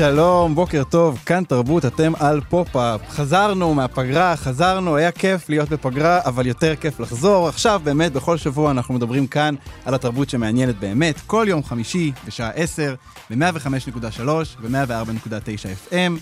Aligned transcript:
שלום, 0.00 0.54
בוקר 0.54 0.82
טוב, 0.84 1.18
כאן 1.26 1.44
תרבות, 1.44 1.84
אתם 1.84 2.12
על 2.18 2.40
פופ-אפ. 2.48 3.00
חזרנו 3.08 3.74
מהפגרה, 3.74 4.36
חזרנו, 4.36 4.96
היה 4.96 5.12
כיף 5.12 5.48
להיות 5.48 5.68
בפגרה, 5.68 6.20
אבל 6.24 6.46
יותר 6.46 6.76
כיף 6.76 7.00
לחזור. 7.00 7.48
עכשיו 7.48 7.80
באמת, 7.84 8.12
בכל 8.12 8.36
שבוע 8.36 8.70
אנחנו 8.70 8.94
מדברים 8.94 9.26
כאן 9.26 9.54
על 9.84 9.94
התרבות 9.94 10.30
שמעניינת 10.30 10.78
באמת, 10.78 11.20
כל 11.26 11.46
יום 11.48 11.64
חמישי 11.64 12.12
בשעה 12.26 12.50
10, 12.50 12.94
ב-105.3 13.30 14.28
ו-104.9 14.60 15.90
FM. 15.90 16.12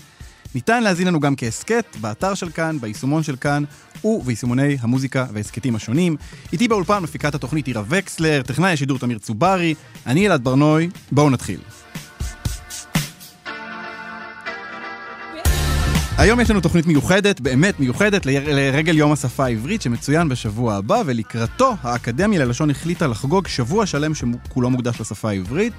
ניתן 0.55 0.83
להזין 0.83 1.07
לנו 1.07 1.19
גם 1.19 1.35
כהסכת, 1.35 1.85
באתר 2.01 2.33
של 2.33 2.49
כאן, 2.49 2.77
ביישומון 2.81 3.23
של 3.23 3.35
כאן, 3.35 3.63
וביישומוני 4.03 4.77
המוזיקה 4.81 5.25
וההסכתים 5.33 5.75
השונים. 5.75 6.15
איתי 6.53 6.67
באולפן 6.67 7.03
מפיקת 7.03 7.35
התוכנית 7.35 7.67
עירה 7.67 7.83
וקסלר, 7.89 8.41
טכנאי 8.41 8.73
השידור 8.73 8.99
תמיר 8.99 9.17
צוברי, 9.17 9.75
אני 10.05 10.27
אלעד 10.27 10.43
ברנוי, 10.43 10.89
בואו 11.11 11.29
נתחיל. 11.29 11.59
היום 16.19 16.39
יש 16.39 16.49
לנו 16.49 16.61
תוכנית 16.61 16.87
מיוחדת, 16.87 17.39
באמת 17.39 17.79
מיוחדת, 17.79 18.25
לרגל 18.25 18.97
יום 18.97 19.11
השפה 19.11 19.45
העברית 19.45 19.81
שמצוין 19.81 20.29
בשבוע 20.29 20.75
הבא, 20.75 21.01
ולקראתו 21.05 21.73
האקדמיה 21.81 22.39
ללשון 22.45 22.69
החליטה 22.69 23.07
לחגוג 23.07 23.47
שבוע 23.47 23.85
שלם 23.85 24.15
שכולו 24.15 24.69
מוקדש 24.69 25.01
לשפה 25.01 25.29
העברית. 25.29 25.73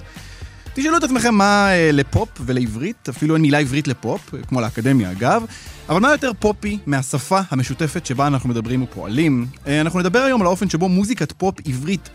תשאלו 0.75 0.97
את 0.97 1.05
עצמכם 1.05 1.35
מה 1.35 1.69
אה, 1.73 1.93
לפופ 1.93 2.29
ולעברית, 2.41 3.09
אפילו 3.09 3.35
אין 3.35 3.43
מילה 3.43 3.59
עברית 3.59 3.89
לפופ, 3.89 4.35
כמו 4.49 4.61
לאקדמיה 4.61 5.11
אגב, 5.11 5.45
אבל 5.89 6.01
מה 6.01 6.11
יותר 6.11 6.31
פופי 6.39 6.79
מהשפה 6.87 7.41
המשותפת 7.51 8.07
שבה 8.07 8.27
אנחנו 8.27 8.49
מדברים 8.49 8.83
ופועלים? 8.83 9.47
אה, 9.67 9.81
אנחנו 9.81 10.01
נדבר 10.01 10.19
היום 10.19 10.41
על 10.41 10.47
האופן 10.47 10.71
שבו 10.71 10.89
מוזיקת 10.89 11.33
פופ 11.33 11.55
עברית 11.65 12.11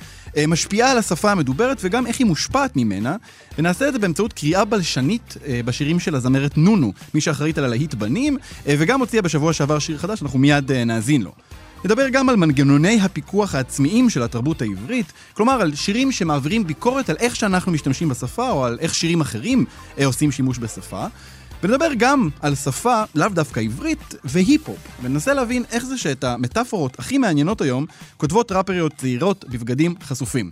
משפיעה 0.48 0.92
על 0.92 0.98
השפה 0.98 1.32
המדוברת 1.32 1.78
וגם 1.82 2.08
איך 2.08 2.20
היא 2.20 2.28
מושפעת 2.28 2.76
ממנה, 2.76 3.16
ונעשה 3.58 3.88
את 3.88 3.94
זה 3.94 4.00
באמצעות 4.00 4.34
קריאה 4.34 4.66
בלשנית 4.66 5.38
אה, 5.46 5.62
בשירים 5.66 6.00
של 6.00 6.16
הזמרת 6.16 6.58
נונו, 6.58 6.94
מי 7.14 7.22
שאחראית 7.22 7.58
על 7.58 7.64
הלהיט 7.64 7.94
בנים, 7.94 8.38
אה, 8.68 8.76
וגם 8.80 9.00
הוציאה 9.00 9.22
בשבוע 9.22 9.54
שעבר 9.54 9.80
שיר 9.80 9.98
חדש, 9.98 10.22
אנחנו 10.22 10.40
מיד 10.40 10.72
נאזין 10.72 11.22
לו. 11.22 11.32
נדבר 11.86 12.10
גם 12.10 12.30
על 12.30 12.36
מנגנוני 12.36 13.02
הפיקוח 13.02 13.56
העצמיים 13.56 14.10
של 14.10 14.24
התרבות 14.24 14.62
העברית, 14.62 15.14
כלומר 15.34 15.54
על 15.54 15.76
שירים 15.76 16.12
שמעבירים 16.12 16.68
ביקורת 16.68 17.10
על 17.10 17.16
איך 17.20 17.36
שאנחנו 17.36 17.72
משתמשים 17.72 18.10
בשפה 18.10 18.50
או 18.50 18.66
על 18.66 18.78
איך 18.82 18.96
שירים 18.96 19.22
אחרים 19.22 19.66
עושים 20.04 20.32
שימוש 20.32 20.60
בשפה. 20.60 21.06
ונדבר 21.66 21.90
גם 21.98 22.30
על 22.42 22.56
שפה, 22.56 23.04
לאו 23.16 23.30
דווקא 23.30 23.60
עברית, 23.60 24.16
והיפ-הופ. 24.24 24.78
וננסה 25.02 25.34
להבין 25.34 25.64
איך 25.72 25.86
זה 25.86 25.98
שאת 25.98 26.24
המטאפורות 26.24 27.00
הכי 27.00 27.18
מעניינות 27.18 27.62
היום 27.62 27.86
כותבות 28.18 28.52
ראפריות 28.52 28.94
צעירות 28.98 29.46
בבגדים 29.50 29.96
חשופים. 30.04 30.50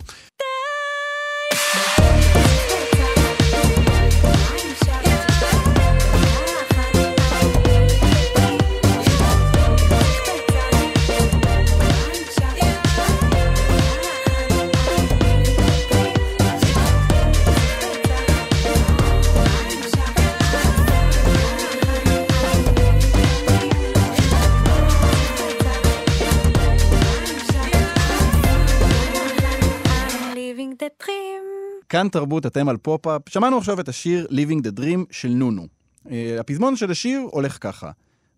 כאן 31.88 32.08
תרבות, 32.08 32.46
אתם 32.46 32.68
על 32.68 32.76
פופ-אפ. 32.76 33.22
שמענו 33.28 33.58
עכשיו 33.58 33.80
את 33.80 33.88
השיר 33.88 34.26
Living 34.30 34.66
the 34.66 34.80
Dream 34.80 35.00
של 35.10 35.28
נונו. 35.28 35.66
אה, 36.06 36.10
הפזמון 36.40 36.76
של 36.76 36.90
השיר 36.90 37.20
הולך 37.30 37.58
ככה: 37.60 37.90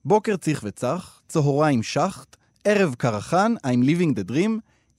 בוקר 0.04 0.36
ציח 0.36 0.60
וצח, 0.64 1.20
צהריים 1.28 1.82
שחת, 1.82 2.36
ערב 2.64 2.94
קרחן, 2.94 3.54
I'm 3.66 3.86
living 3.86 4.18
the 4.18 4.32
dream, 4.32 4.50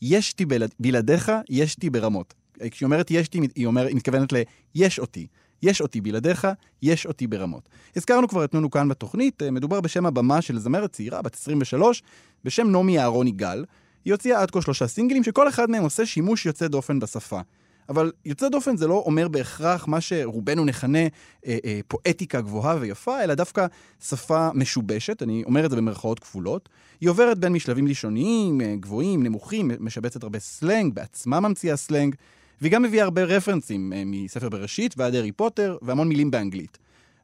ישתי 0.01 0.45
בלעד, 0.45 0.73
בלעדיך, 0.79 1.31
ישתי 1.49 1.89
ברמות. 1.89 2.33
אה, 2.61 2.69
כשהיא 2.69 2.85
אומרת 2.85 3.11
ישתי, 3.11 3.39
היא, 3.55 3.65
אומר, 3.65 3.85
היא 3.85 3.95
מתכוונת 3.95 4.33
ל-יש 4.33 4.99
אותי. 4.99 5.27
יש 5.63 5.81
אותי 5.81 6.01
בלעדיך, 6.01 6.47
יש 6.81 7.05
אותי 7.05 7.27
ברמות. 7.27 7.69
הזכרנו 7.95 8.27
כבר 8.27 8.45
את 8.45 8.53
נונו 8.53 8.71
כאן 8.71 8.89
בתוכנית, 8.89 9.43
אה, 9.43 9.51
מדובר 9.51 9.81
בשם 9.81 10.05
הבמה 10.05 10.41
של 10.41 10.59
זמרת 10.59 10.91
צעירה, 10.91 11.21
בת 11.21 11.35
23, 11.35 12.03
בשם 12.43 12.71
נעמי 12.71 12.99
אהרוני 12.99 13.31
גל. 13.31 13.65
היא 14.07 14.13
הוציאה 14.13 14.41
עד 14.41 14.51
כה 14.51 14.61
שלושה 14.61 14.87
סינגלים, 14.87 15.23
שכל 15.23 15.49
אחד 15.49 15.69
מהם 15.69 15.83
עושה 15.83 16.05
שימוש 16.05 16.45
יוצא 16.45 16.67
דופן 16.67 16.99
בשפה. 16.99 17.41
אבל 17.89 18.11
יוצא 18.25 18.49
דופן 18.49 18.77
זה 18.77 18.87
לא 18.87 19.03
אומר 19.05 19.27
בהכרח 19.27 19.87
מה 19.87 20.01
שרובנו 20.01 20.65
נכנה 20.65 20.99
אה, 20.99 21.57
אה, 21.65 21.79
פואטיקה 21.87 22.41
גבוהה 22.41 22.77
ויפה, 22.79 23.23
אלא 23.23 23.33
דווקא 23.33 23.65
שפה 24.03 24.49
משובשת, 24.53 25.23
אני 25.23 25.43
אומר 25.45 25.65
את 25.65 25.69
זה 25.69 25.75
במרכאות 25.75 26.19
כפולות. 26.19 26.69
היא 27.01 27.09
עוברת 27.09 27.37
בין 27.37 27.53
משלבים 27.53 27.87
לשוניים, 27.87 28.61
אה, 28.61 28.75
גבוהים, 28.79 29.23
נמוכים, 29.23 29.71
משבצת 29.79 30.23
הרבה 30.23 30.39
סלנג, 30.39 30.93
בעצמה 30.93 31.39
ממציאה 31.39 31.75
סלנג, 31.75 32.15
והיא 32.61 32.71
גם 32.71 32.83
מביאה 32.83 33.03
הרבה 33.03 33.23
רפרנסים 33.23 33.93
אה, 33.93 34.03
מספר 34.05 34.49
בראשית 34.49 34.93
ועד 34.97 35.15
הארי 35.15 35.31
פוטר, 35.31 35.77
והמון 35.81 36.07
מילים 36.07 36.31
באנגלית. 36.31 36.77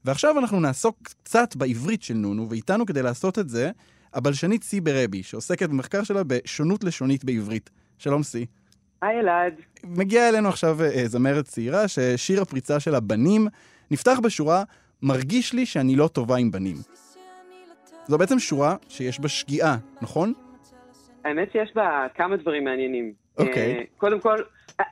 ועכשיו 0.06 0.40
אנחנו 0.40 0.60
נעסוק 0.60 0.98
קצת 1.04 1.56
בעברית 1.56 2.04
של 2.04 2.14
נונו, 2.14 2.50
ואיתנו 2.50 2.86
כדי 2.86 3.02
לעשות 3.02 3.40
את 3.40 3.50
זה, 3.50 3.72
הבלשנית 4.14 4.64
סי 4.64 4.82
ברבי, 4.82 5.24
שעוסקת 5.24 5.70
במחקר 5.70 6.04
שלה 6.04 6.24
בשונות 6.28 6.84
לשונית 6.84 7.26
בעברית. 7.26 7.70
שלום 7.98 8.24
סי. 8.24 8.46
היי 9.02 9.20
אלעד. 9.20 9.54
מגיעה 9.84 10.30
אלינו 10.30 10.50
עכשיו 10.50 10.82
אה, 10.82 11.08
זמרת 11.08 11.46
צעירה 11.46 11.88
ששיר 11.88 12.42
הפריצה 12.42 12.80
של 12.80 12.96
הבנים 12.96 13.48
נפתח 13.92 14.20
בשורה 14.24 14.64
מרגיש 15.02 15.54
לי 15.54 15.66
שאני 15.66 15.96
לא 15.96 16.08
טובה 16.08 16.38
עם 16.38 16.52
בנים. 16.52 16.76
זו 18.08 18.18
בעצם 18.18 18.40
שורה 18.40 18.76
שיש 18.90 19.20
בה 19.20 19.28
שגיאה, 19.28 19.76
נכון? 20.02 20.34
האמת 21.26 21.52
שיש 21.52 21.72
בה 21.76 22.08
כמה 22.16 22.38
דברים 22.38 22.64
מעניינים. 22.64 23.14
אוקיי. 23.38 23.80
Uh, 23.80 24.00
קודם 24.00 24.20
כל, 24.20 24.38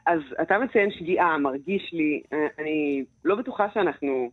אז 0.05 0.19
אתה 0.41 0.59
מציין 0.59 0.91
שגיאה, 0.91 1.37
מרגיש 1.37 1.89
לי, 1.93 2.21
uh, 2.25 2.35
אני 2.59 3.03
לא 3.25 3.35
בטוחה 3.35 3.67
שאנחנו 3.73 4.31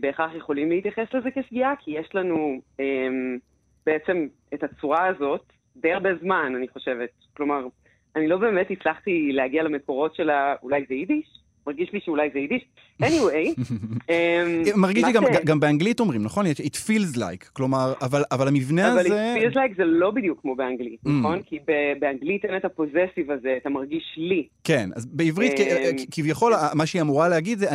בהכרח 0.00 0.30
יכולים 0.34 0.70
להתייחס 0.70 1.06
לזה 1.14 1.28
כשגיאה, 1.30 1.72
כי 1.78 1.90
יש 1.90 2.08
לנו 2.14 2.60
בעצם 3.86 4.26
את 4.54 4.62
הצורה 4.62 5.06
הזאת 5.06 5.52
די 5.76 5.92
הרבה 5.92 6.10
זמן, 6.22 6.52
אני 6.56 6.68
חושבת. 6.68 7.10
כלומר, 7.36 7.66
אני 8.16 8.28
לא 8.28 8.36
באמת 8.36 8.66
הצלחתי 8.70 9.32
להגיע 9.32 9.62
למקורות 9.62 10.14
שלה, 10.14 10.54
אולי 10.62 10.84
זה 10.88 10.94
יידיש? 10.94 11.40
מרגיש 11.66 11.92
לי 11.92 12.00
שאולי 12.04 12.30
זה 12.32 12.38
יידיש. 12.38 12.62
anyway. 13.02 13.60
אמ, 14.10 14.62
מרגיש 14.76 15.04
לי 15.04 15.12
גם 15.44 15.60
באנגלית 15.60 16.00
אומרים, 16.00 16.22
נכון? 16.22 16.46
it 16.46 16.76
feels 16.86 17.16
like, 17.16 17.50
כלומר, 17.52 17.92
אבל 18.30 18.48
המבנה 18.48 18.86
הזה... 18.86 19.00
אבל 19.00 19.08
it 19.08 19.42
feels 19.42 19.54
like 19.54 19.76
זה 19.76 19.84
לא 19.84 20.10
בדיוק 20.10 20.40
כמו 20.40 20.56
באנגלית, 20.56 21.00
mm. 21.06 21.10
נכון? 21.10 21.42
כי 21.42 21.58
באנגלית 22.00 22.44
אין 22.44 22.56
את 22.56 22.64
הפוזסיב 22.64 23.30
הזה, 23.30 23.54
אתה 23.62 23.68
מרגיש 23.68 24.14
לי. 24.16 24.46
כן, 24.64 24.90
אז 24.96 25.06
בעברית 25.06 25.60
אמ, 25.60 25.96
כביכול 26.10 26.52
מה 26.74 26.86
שהיא 26.86 27.02
אמורה 27.02 27.28
להגיד 27.28 27.58
זה 27.58 27.70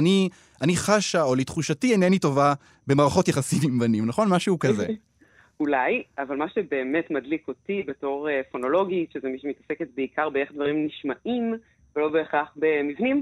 אני 0.62 0.76
חשה, 0.76 1.24
או 1.24 1.36
לתחושתי 1.36 1.92
אינני 1.92 2.20
טובה 2.20 2.54
במערכות 2.88 3.28
יחסים 3.28 3.60
עם 3.64 3.80
בנים, 3.80 4.06
נכון? 4.06 4.30
משהו 4.30 4.60
כזה. 4.60 4.88
אולי, 5.60 6.04
אבל 6.18 6.36
מה 6.36 6.50
שבאמת 6.50 7.12
מדליק 7.12 7.48
אותי 7.48 7.84
בתור 7.88 8.28
uh, 8.28 8.52
פונולוגית, 8.52 9.12
שזה 9.12 9.30
מי 9.30 9.40
שמתעסקת 9.40 9.88
בעיקר 9.96 10.30
באיך 10.30 10.52
דברים 10.52 10.86
נשמעים, 10.86 11.54
ולא 11.96 12.10
בהכרח 12.10 12.54
במבנים, 12.56 13.22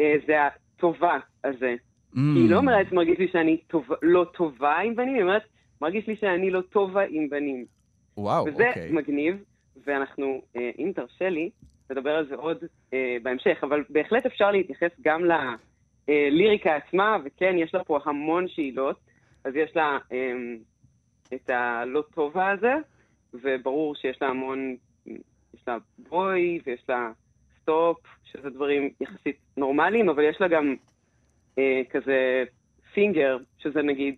uh, 0.00 0.02
זה 0.26 0.34
הטובה 0.42 1.18
הזה. 1.44 1.74
Mm. 2.14 2.18
היא 2.36 2.50
לא 2.50 2.56
אומרת, 2.56 2.92
מרגיש 2.92 3.18
לי 3.18 3.28
שאני 3.28 3.56
טוב, 3.56 3.88
לא 4.02 4.26
טובה 4.34 4.76
עם 4.76 4.96
בנים, 4.96 5.14
היא 5.14 5.22
אומרת, 5.22 5.42
מרגיש 5.80 6.06
לי 6.06 6.16
שאני 6.16 6.50
לא 6.50 6.60
טובה 6.60 7.02
עם 7.08 7.28
בנים. 7.28 7.64
וואו, 8.16 8.44
וזה 8.44 8.68
אוקיי. 8.68 8.92
מגניב, 8.92 9.44
ואנחנו, 9.86 10.42
uh, 10.56 10.60
אם 10.78 10.92
תרשה 10.94 11.28
לי, 11.28 11.50
נדבר 11.90 12.10
על 12.10 12.28
זה 12.28 12.34
עוד 12.34 12.58
בהמשך, 13.22 13.58
אבל 13.62 13.84
בהחלט 13.90 14.26
אפשר 14.26 14.50
להתייחס 14.50 14.90
גם 15.00 15.22
לליריקה 16.08 16.76
עצמה, 16.76 17.16
וכן, 17.24 17.54
יש 17.58 17.74
לה 17.74 17.84
פה 17.84 17.98
המון 18.04 18.48
שאילות, 18.48 18.96
אז 19.44 19.56
יש 19.56 19.76
לה... 19.76 19.98
את 21.34 21.50
הלא 21.50 22.02
טובה 22.14 22.50
הזה, 22.50 22.72
וברור 23.34 23.94
שיש 23.94 24.18
לה 24.22 24.28
המון, 24.28 24.76
יש 25.54 25.60
לה 25.66 25.76
boy 26.08 26.60
ויש 26.66 26.82
לה 26.88 27.10
stop, 27.62 27.96
שזה 28.32 28.50
דברים 28.50 28.90
יחסית 29.00 29.36
נורמליים, 29.56 30.08
אבל 30.08 30.22
יש 30.30 30.36
לה 30.40 30.48
גם 30.48 30.74
אה, 31.58 31.82
כזה 31.90 32.44
finger, 32.94 33.36
שזה 33.58 33.82
נגיד 33.82 34.14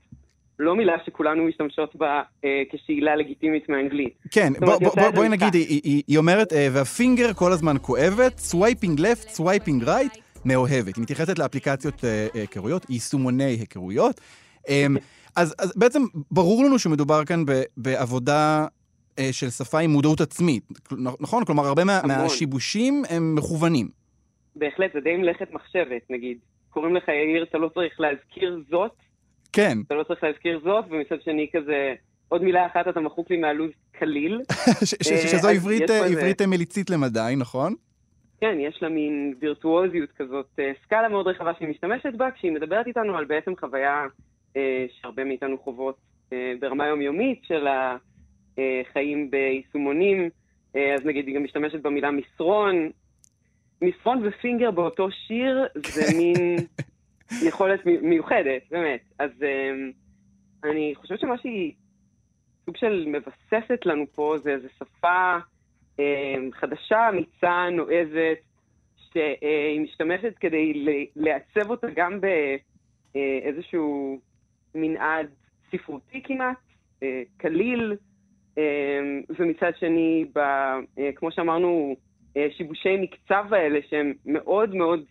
לא 0.58 0.76
מילה 0.76 0.92
שכולנו 1.06 1.44
משתמשות 1.44 1.96
בה 1.96 2.22
אה, 2.44 2.62
כשאילה 2.72 3.16
לגיטימית 3.16 3.68
מאנגלית. 3.68 4.14
כן, 4.30 4.52
אומרת, 4.62 4.80
בוא- 4.80 4.90
בוא- 4.94 5.10
boy 5.10 5.28
זה 5.28 5.32
נגיד. 5.34 5.54
היא- 5.54 5.80
היא 5.84 6.02
היא 6.08 6.18
אומרת, 6.18 6.52
אה, 6.52 6.68
וה 6.72 6.87
finger 6.87 7.32
כל 7.34 7.52
הזמן 7.52 7.76
כואבת, 7.82 8.38
swiping 8.38 9.00
left, 9.00 9.28
swiping 9.28 9.84
right, 9.84 10.12
מאוהבת. 10.44 10.96
היא 10.96 11.02
מתייחסת 11.02 11.38
לאפליקציות 11.38 12.04
אה, 12.04 12.10
אה, 12.34 12.40
היכרויות, 12.40 12.90
יישומוני 12.90 13.44
היכרויות. 13.44 14.20
אמ, 14.68 14.96
אז 15.36 15.54
אז 15.58 15.72
בעצם 15.76 16.02
ברור 16.30 16.64
לנו 16.64 16.78
שמדובר 16.78 17.24
כאן 17.24 17.44
ב- 17.46 17.62
בעבודה 17.76 18.66
אה, 19.18 19.28
של 19.32 19.50
שפה 19.50 19.78
עם 19.78 19.90
מודעות 19.90 20.20
עצמית, 20.20 20.62
נכון? 21.20 21.44
כלומר, 21.44 21.66
הרבה 21.66 21.84
מה-. 21.84 22.00
מהשיבושים 22.06 23.02
הם 23.10 23.34
מכוונים. 23.34 23.88
בהחלט, 24.56 24.92
זה 24.92 25.00
די 25.00 25.16
מלאכת 25.16 25.52
מחשבת, 25.52 26.02
נגיד. 26.10 26.38
קוראים 26.70 26.96
לך 26.96 27.08
יאיר, 27.08 27.42
אתה 27.42 27.58
לא 27.58 27.68
צריך 27.68 28.00
להזכיר 28.00 28.62
זאת, 28.70 28.92
כן, 29.52 29.78
אתה 29.86 29.94
לא 29.94 30.02
צריך 30.02 30.24
להזכיר 30.24 30.60
זאת, 30.64 30.84
ומצד 30.90 31.22
שני 31.24 31.46
כזה, 31.52 31.94
עוד 32.28 32.42
מילה 32.42 32.66
אחת 32.66 32.88
אתה 32.88 33.00
מחוק 33.00 33.30
לי 33.30 33.36
מהלו"ז 33.36 33.70
כליל. 33.98 34.40
אה, 34.50 34.86
שזו 34.86 35.48
עברית 35.48 35.90
אה, 35.90 36.06
עברית 36.06 36.40
אה, 36.40 36.46
מליצית 36.46 36.90
למדי, 36.90 37.34
נכון? 37.36 37.74
כן, 38.40 38.56
יש 38.60 38.78
לה 38.82 38.88
מין 38.88 39.34
וירטואוזיות 39.40 40.10
כזאת, 40.16 40.58
סקאלה 40.84 41.08
מאוד 41.08 41.26
רחבה 41.26 41.52
שהיא 41.58 41.68
משתמשת 41.68 42.12
בה, 42.16 42.30
כשהיא 42.30 42.52
מדברת 42.52 42.86
איתנו 42.86 43.16
על 43.16 43.24
בעצם 43.24 43.52
חוויה 43.60 44.06
שהרבה 44.88 45.24
מאיתנו 45.24 45.58
חוות 45.58 45.96
אה, 46.32 46.52
ברמה 46.60 46.86
יומיומית 46.86 47.44
של 47.44 47.66
החיים 47.66 49.30
ביישומונים. 49.30 50.30
אה, 50.76 50.94
אז 50.94 51.06
נגיד, 51.06 51.26
היא 51.26 51.34
גם 51.36 51.44
משתמשת 51.44 51.80
במילה 51.80 52.10
מסרון. 52.10 52.90
מסרון 53.82 54.26
ופינגר 54.26 54.70
באותו 54.70 55.08
שיר 55.10 55.66
זה 55.74 56.02
מין 56.18 56.56
יכולת 57.46 57.86
מי- 57.86 57.98
מיוחדת, 57.98 58.62
באמת. 58.70 59.00
אז 59.18 59.30
אה, 59.42 59.72
אני 60.70 60.92
חושבת 60.94 61.20
שמה 61.20 61.38
שהיא 61.38 61.72
סוג 62.66 62.76
של 62.76 63.04
מבססת 63.08 63.86
לנו 63.86 64.04
פה 64.14 64.34
זה 64.42 64.50
איזו 64.50 64.68
שפה 64.78 65.36
אה, 66.00 66.34
חדשה, 66.52 67.08
אמיצה, 67.08 67.68
נועזת, 67.72 68.38
שהיא 69.12 69.80
משתמשת 69.80 70.34
כדי 70.40 70.72
לעצב 71.16 71.70
אותה 71.70 71.86
גם 71.94 72.20
באיזשהו 73.14 74.20
מנעד 74.76 75.26
ספרותי 75.70 76.22
כמעט, 76.22 76.56
אה, 77.02 77.22
קליל, 77.36 77.96
אה, 78.58 79.00
ומצד 79.38 79.72
שני, 79.78 80.24
ב, 80.34 80.38
אה, 80.38 81.10
כמו 81.14 81.32
שאמרנו, 81.32 81.96
שיבושי 82.56 82.96
מקצב 82.96 83.44
האלה 83.50 83.78
שהם 83.88 84.12
מאוד 84.26 84.74
מאוד 84.74 85.04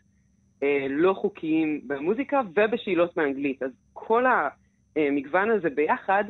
לא 0.89 1.13
חוקיים 1.13 1.81
במוזיקה 1.87 2.41
ובשאלות 2.55 3.17
מאנגלית. 3.17 3.63
אז 3.63 3.71
כל 3.93 4.25
המגוון 4.95 5.51
הזה 5.51 5.69
ביחד, 5.69 6.23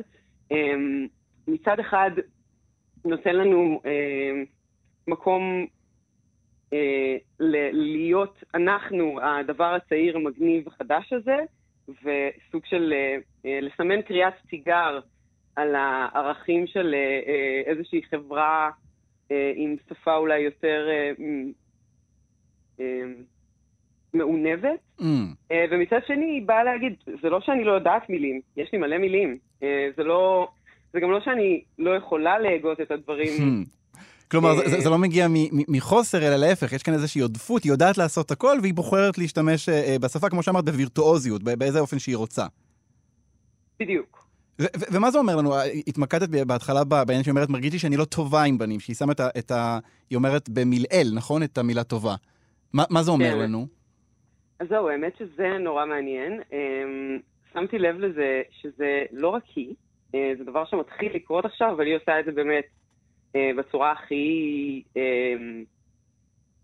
מצד 1.48 1.80
אחד 1.80 2.10
נותן 3.04 3.36
לנו 3.36 3.80
מקום 5.08 5.66
להיות 7.72 8.44
אנחנו 8.54 9.20
הדבר 9.22 9.74
הצעיר, 9.74 10.16
המגניב, 10.16 10.68
החדש 10.68 11.12
הזה, 11.12 11.36
וסוג 11.88 12.62
של 12.64 12.92
אה, 12.92 13.16
אה, 13.46 13.58
לסמן 13.60 14.02
קריאת 14.02 14.34
תיגר 14.48 15.00
על 15.56 15.74
הערכים 15.74 16.66
של 16.66 16.94
אה, 16.94 17.70
איזושהי 17.70 18.02
חברה 18.10 18.70
עם 19.54 19.76
שפה 19.88 20.16
אולי 20.16 20.38
יותר 20.38 20.88
מעונבת. 24.14 24.80
Mm. 25.00 25.04
ומצד 25.70 26.00
שני, 26.06 26.26
היא 26.26 26.46
באה 26.46 26.64
להגיד, 26.64 26.94
זה 27.22 27.30
לא 27.30 27.40
שאני 27.40 27.64
לא 27.64 27.72
יודעת 27.72 28.10
מילים, 28.10 28.40
יש 28.56 28.72
לי 28.72 28.78
מלא 28.78 28.98
מילים. 28.98 29.38
זה 29.96 30.04
לא... 30.04 30.48
זה 30.92 31.00
גם 31.00 31.10
לא 31.10 31.20
שאני 31.20 31.62
לא 31.78 31.96
יכולה 31.96 32.38
להגות 32.38 32.80
את 32.80 32.90
הדברים. 32.90 33.64
כלומר, 34.30 34.56
זה- 34.56 34.68
זה- 34.68 34.76
אה, 34.76 34.80
זה 34.80 34.90
לא 34.90 34.98
מגיע 34.98 35.26
מחוסר, 35.68 36.18
אלא 36.18 36.36
להפך, 36.36 36.72
יש 36.72 36.82
כאן 36.82 36.94
איזושהי 36.94 37.20
עודפות, 37.20 37.64
היא 37.64 37.72
יודעת 37.72 37.98
לעשות 37.98 38.30
הכל, 38.30 38.58
והיא 38.62 38.74
בוחרת 38.74 39.18
להשתמש 39.18 39.68
אה, 39.68 39.74
אה, 39.84 39.98
בשפה, 39.98 40.28
כמו 40.28 40.42
שאמרת, 40.42 40.64
בווירטואוזיות, 40.64 41.42
באיזה 41.42 41.80
אופן 41.80 41.98
שהיא 41.98 42.16
רוצה. 42.16 42.46
בדיוק. 43.80 44.26
ו- 44.60 44.64
ו- 44.64 44.94
ומה 44.94 45.10
זה 45.10 45.18
אומר 45.18 45.36
לנו? 45.36 45.54
אה, 45.54 45.62
התמקדת 45.86 46.28
בהתחלה 46.28 46.84
בעניין 46.84 47.22
שהיא 47.22 47.32
אומרת, 47.32 47.48
מרגיש 47.48 47.72
לי 47.72 47.78
שאני 47.78 47.96
לא 47.96 48.04
טובה 48.04 48.42
עם 48.42 48.58
בנים, 48.58 48.80
שהיא 48.80 48.96
שמה 48.96 49.12
את 49.12 49.20
ה... 49.20 49.28
את 49.38 49.50
ה- 49.50 49.78
היא 50.10 50.16
אומרת 50.16 50.48
במלעיל, 50.48 51.12
נכון? 51.14 51.42
את 51.42 51.58
המילה 51.58 51.84
טובה. 51.84 52.14
מה 52.72 52.84
מה 52.90 53.02
זה 53.02 53.10
אומר 53.10 53.30
כן. 53.32 53.38
לנו? 53.38 53.66
אז 54.60 54.66
זהו, 54.70 54.88
האמת 54.88 55.12
שזה 55.18 55.58
נורא 55.60 55.86
מעניין. 55.86 56.32
אמ, 56.52 57.18
שמתי 57.54 57.78
לב 57.78 57.96
לזה 57.98 58.42
שזה 58.62 59.02
לא 59.12 59.28
רק 59.28 59.42
היא, 59.56 59.74
זה 60.12 60.44
דבר 60.46 60.64
שמתחיל 60.70 61.12
לקרות 61.14 61.44
עכשיו, 61.44 61.72
אבל 61.76 61.86
היא 61.86 61.96
עושה 61.96 62.20
את 62.20 62.24
זה 62.24 62.32
באמת 62.32 62.64
בצורה 63.56 63.92
הכי 63.92 64.82
אמ, 64.96 65.64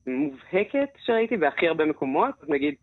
מובהקת 0.07 0.89
שראיתי 1.05 1.37
בהכי 1.37 1.69
הרבה 1.69 1.85
מקומות. 1.85 2.35
נגיד, 2.49 2.75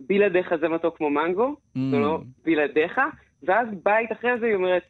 בלעדיך 0.00 0.54
זה 0.60 0.68
מתוק 0.68 0.96
כמו 0.96 1.10
מנגו, 1.10 1.56
זה 1.74 1.98
לא 1.98 2.18
Mm. 2.18 2.44
בלעדיך, 2.44 3.00
ואז 3.42 3.68
בית 3.82 4.12
אחרי 4.12 4.38
זה 4.40 4.46
היא 4.46 4.54
אומרת, 4.54 4.82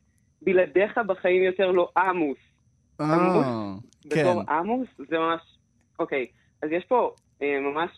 בלעדיך 0.42 0.98
בחיים 1.06 1.42
יותר 1.42 1.70
לא 1.70 1.88
עמוס. 1.96 2.38
אה, 3.00 3.06
כן. 4.10 4.20
בתור 4.20 4.42
עמוס, 4.50 4.88
זה 4.98 5.18
ממש... 5.18 5.40
אוקיי, 5.98 6.26
אז 6.62 6.68
יש 6.72 6.84
פה 6.84 7.14
אה, 7.42 7.60
ממש 7.60 7.90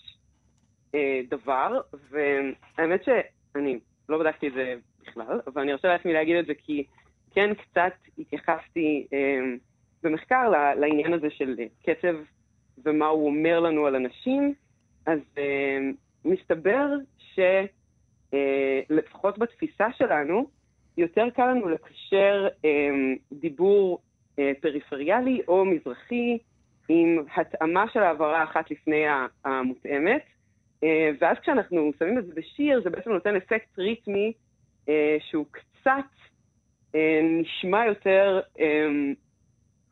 אה, 0.95 1.21
דבר, 1.31 1.81
והאמת 2.11 3.05
שאני 3.05 3.79
לא 4.09 4.19
בדקתי 4.19 4.49
את 4.49 4.53
זה 4.53 4.75
בכלל, 5.03 5.41
אבל 5.47 5.62
אני 5.62 5.73
ארשה 5.73 5.89
לעצמי 5.89 6.12
להגיד 6.12 6.37
את 6.37 6.47
זה 6.47 6.53
כי 6.55 6.85
כן 7.35 7.55
קצת 7.55 7.93
התייחסתי 8.19 9.06
אה, 9.12 9.39
במחקר 10.05 10.49
לעניין 10.77 11.12
הזה 11.12 11.31
של 11.31 11.56
אה, 11.59 11.67
קצב 11.83 12.17
ומה 12.85 13.06
הוא 13.06 13.27
אומר 13.27 13.61
לנו 13.61 13.87
על 13.87 13.97
אנשים, 13.97 14.55
אז 15.06 15.19
אה, 15.39 15.79
מסתבר 16.25 16.89
שלפחות 18.89 19.39
בתפיסה 19.39 19.87
שלנו, 19.93 20.47
יותר 20.97 21.31
קל 21.31 21.47
לנו 21.47 21.69
לקשר 21.69 22.49
אה, 22.65 22.91
דיבור 23.33 23.99
אה, 24.39 24.53
פריפריאלי 24.61 25.41
או 25.49 25.65
מזרחי 25.65 26.39
עם 26.89 27.25
התאמה 27.37 27.85
של 27.93 28.01
העברה 28.01 28.45
אחת 28.45 28.71
לפני 28.71 29.05
המותאמת. 29.45 30.23
אה, 30.85 31.11
ואז 31.21 31.37
כשאנחנו 31.43 31.93
שמים 31.99 32.19
את 32.19 32.27
זה 32.27 32.33
בשיר, 32.35 32.81
זה 32.85 32.91
בעצם 32.91 33.11
נותן 33.11 33.37
אפקט 33.37 33.79
ריתמי 33.79 34.33
אה, 34.89 35.17
שהוא 35.31 35.46
קצת 35.51 36.11
אה, 36.94 37.20
נשמע 37.23 37.87
יותר 37.87 38.41
אה, 38.61 38.89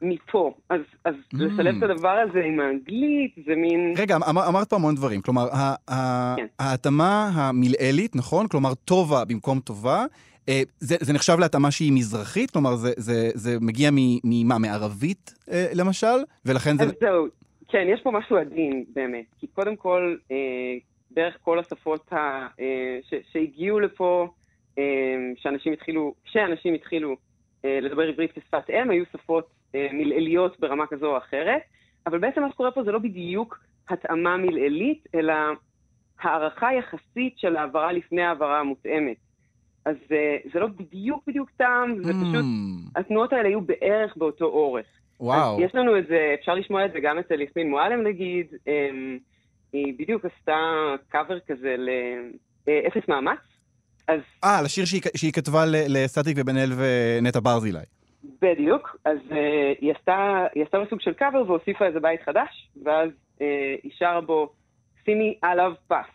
מפה. 0.02 0.54
אז, 0.71 0.80
אז 1.04 1.14
Mm. 1.14 1.37
לסלב 1.38 1.76
את 1.85 1.90
הדבר 1.90 2.09
הזה 2.30 2.40
עם 2.44 2.61
האנגלית 2.61 3.35
זה 3.47 3.54
מין... 3.56 3.94
רגע, 3.97 4.16
אמר, 4.30 4.49
אמרת 4.49 4.71
פה 4.71 4.76
המון 4.76 4.94
דברים. 4.94 5.21
כלומר, 5.23 5.49
ה- 5.52 5.75
ה- 5.92 6.35
כן. 6.37 6.47
ההתאמה 6.59 7.30
המלעילית, 7.35 8.16
נכון? 8.16 8.49
כלומר, 8.49 8.75
טובה 8.75 9.25
במקום 9.25 9.61
טובה. 9.61 10.04
אה, 10.49 10.62
זה, 10.78 10.97
זה 11.00 11.12
נחשב 11.12 11.37
להתאמה 11.38 11.71
שהיא 11.71 11.92
מזרחית? 11.92 12.50
כלומר, 12.50 12.75
זה, 12.75 12.92
זה, 12.97 13.30
זה 13.35 13.56
מגיע 13.61 13.90
ממה? 14.25 14.59
מערבית, 14.59 15.35
אה, 15.50 15.66
למשל? 15.75 16.16
ולכן 16.47 16.76
זה... 16.78 16.85
אז 16.85 16.92
זהו, 17.00 17.26
כן, 17.68 17.87
יש 17.94 18.00
פה 18.02 18.11
משהו 18.11 18.37
עדין 18.37 18.85
באמת. 18.94 19.25
כי 19.40 19.47
קודם 19.47 19.76
כל, 19.76 20.16
אה, 20.30 20.37
בערך 21.11 21.37
כל 21.42 21.59
השפות 21.59 22.12
ה, 22.12 22.16
אה, 22.61 22.66
ש, 23.11 23.14
שהגיעו 23.32 23.80
לפה, 23.80 24.28
אה, 24.78 24.82
שאנשים 25.37 25.73
התחילו, 25.73 26.14
כשאנשים 26.25 26.75
התחילו 26.75 27.16
אה, 27.64 27.78
לדבר 27.82 28.02
עברית 28.02 28.32
כשפת 28.32 28.71
אם, 28.71 28.90
היו 28.90 29.04
שפות 29.12 29.47
מלעיליות 29.75 30.61
ברמה 30.61 30.87
כזו 30.87 31.07
או 31.07 31.19
אחרת. 31.19 31.61
אבל 32.07 32.19
בעצם 32.19 32.41
מה 32.43 32.50
שקורה 32.50 32.71
פה 32.71 32.83
זה 32.85 32.93
לא 32.93 32.99
בדיוק 32.99 33.59
התאמה 33.88 34.37
מלעילית, 34.37 35.05
אלא 35.14 35.35
הערכה 36.21 36.69
יחסית 36.73 37.38
של 37.38 37.57
העברה 37.57 37.93
לפני 37.93 38.23
העברה 38.23 38.61
המותאמת. 38.61 39.17
אז 39.85 39.97
אה, 40.12 40.37
זה 40.52 40.61
לא 40.61 40.67
בדיוק 40.67 41.25
בדיוק 41.26 41.50
טעם, 41.57 41.97
זה 42.05 42.12
פשוט, 42.12 42.45
Mm, 42.45 43.00
התנועות 43.00 43.33
האלה 43.33 43.49
היו 43.49 43.61
בערך 43.61 44.17
באותו 44.17 44.45
אורך. 44.45 44.87
וואו. 45.21 45.61
יש 45.61 45.75
לנו 45.75 45.99
את 45.99 46.07
זה, 46.09 46.35
אפשר 46.41 46.55
לשמוע 46.55 46.85
את 46.87 46.93
זה 46.93 47.00
גם 47.00 47.19
אצל 47.19 47.41
יסמין 47.41 47.71
מועלם 47.71 48.02
נגיד, 48.07 48.47
אמ, 48.67 49.19
היא 49.73 49.95
בדיוק 49.99 50.25
עשתה 50.25 50.57
קאבר 51.09 51.38
כזה 51.41 51.76
לאפס 52.67 53.09
מאמץ, 53.09 53.38
אז 54.09 54.21
אה, 54.45 54.62
לשיר 54.62 54.85
שהיא, 54.85 55.02
שהיא 55.17 55.33
כתבה 55.33 55.64
לסטטיק 55.67 56.37
ובן 56.41 56.57
אל 56.57 56.71
ונטע 56.76 57.41
ברזילי. 57.41 57.79
בדיוק, 58.43 58.97
אז 59.05 59.19
אה, 59.33 59.73
היא 59.81 59.93
עשתה, 59.99 60.47
היא 60.55 60.62
עשתה 60.64 60.79
לו 60.79 60.85
סוג 60.91 61.00
של 61.00 61.12
קאבר 61.12 61.43
והוסיפה 61.50 61.87
איזה 61.87 62.00
בית 62.00 62.21
חדש, 62.23 62.69
ואז 62.85 63.11
אה, 63.41 63.75
היא 63.83 63.93
שרה 63.99 64.21
בו 64.21 64.52
שימי 65.05 65.38
עליו 65.43 65.73
פס. 65.88 66.07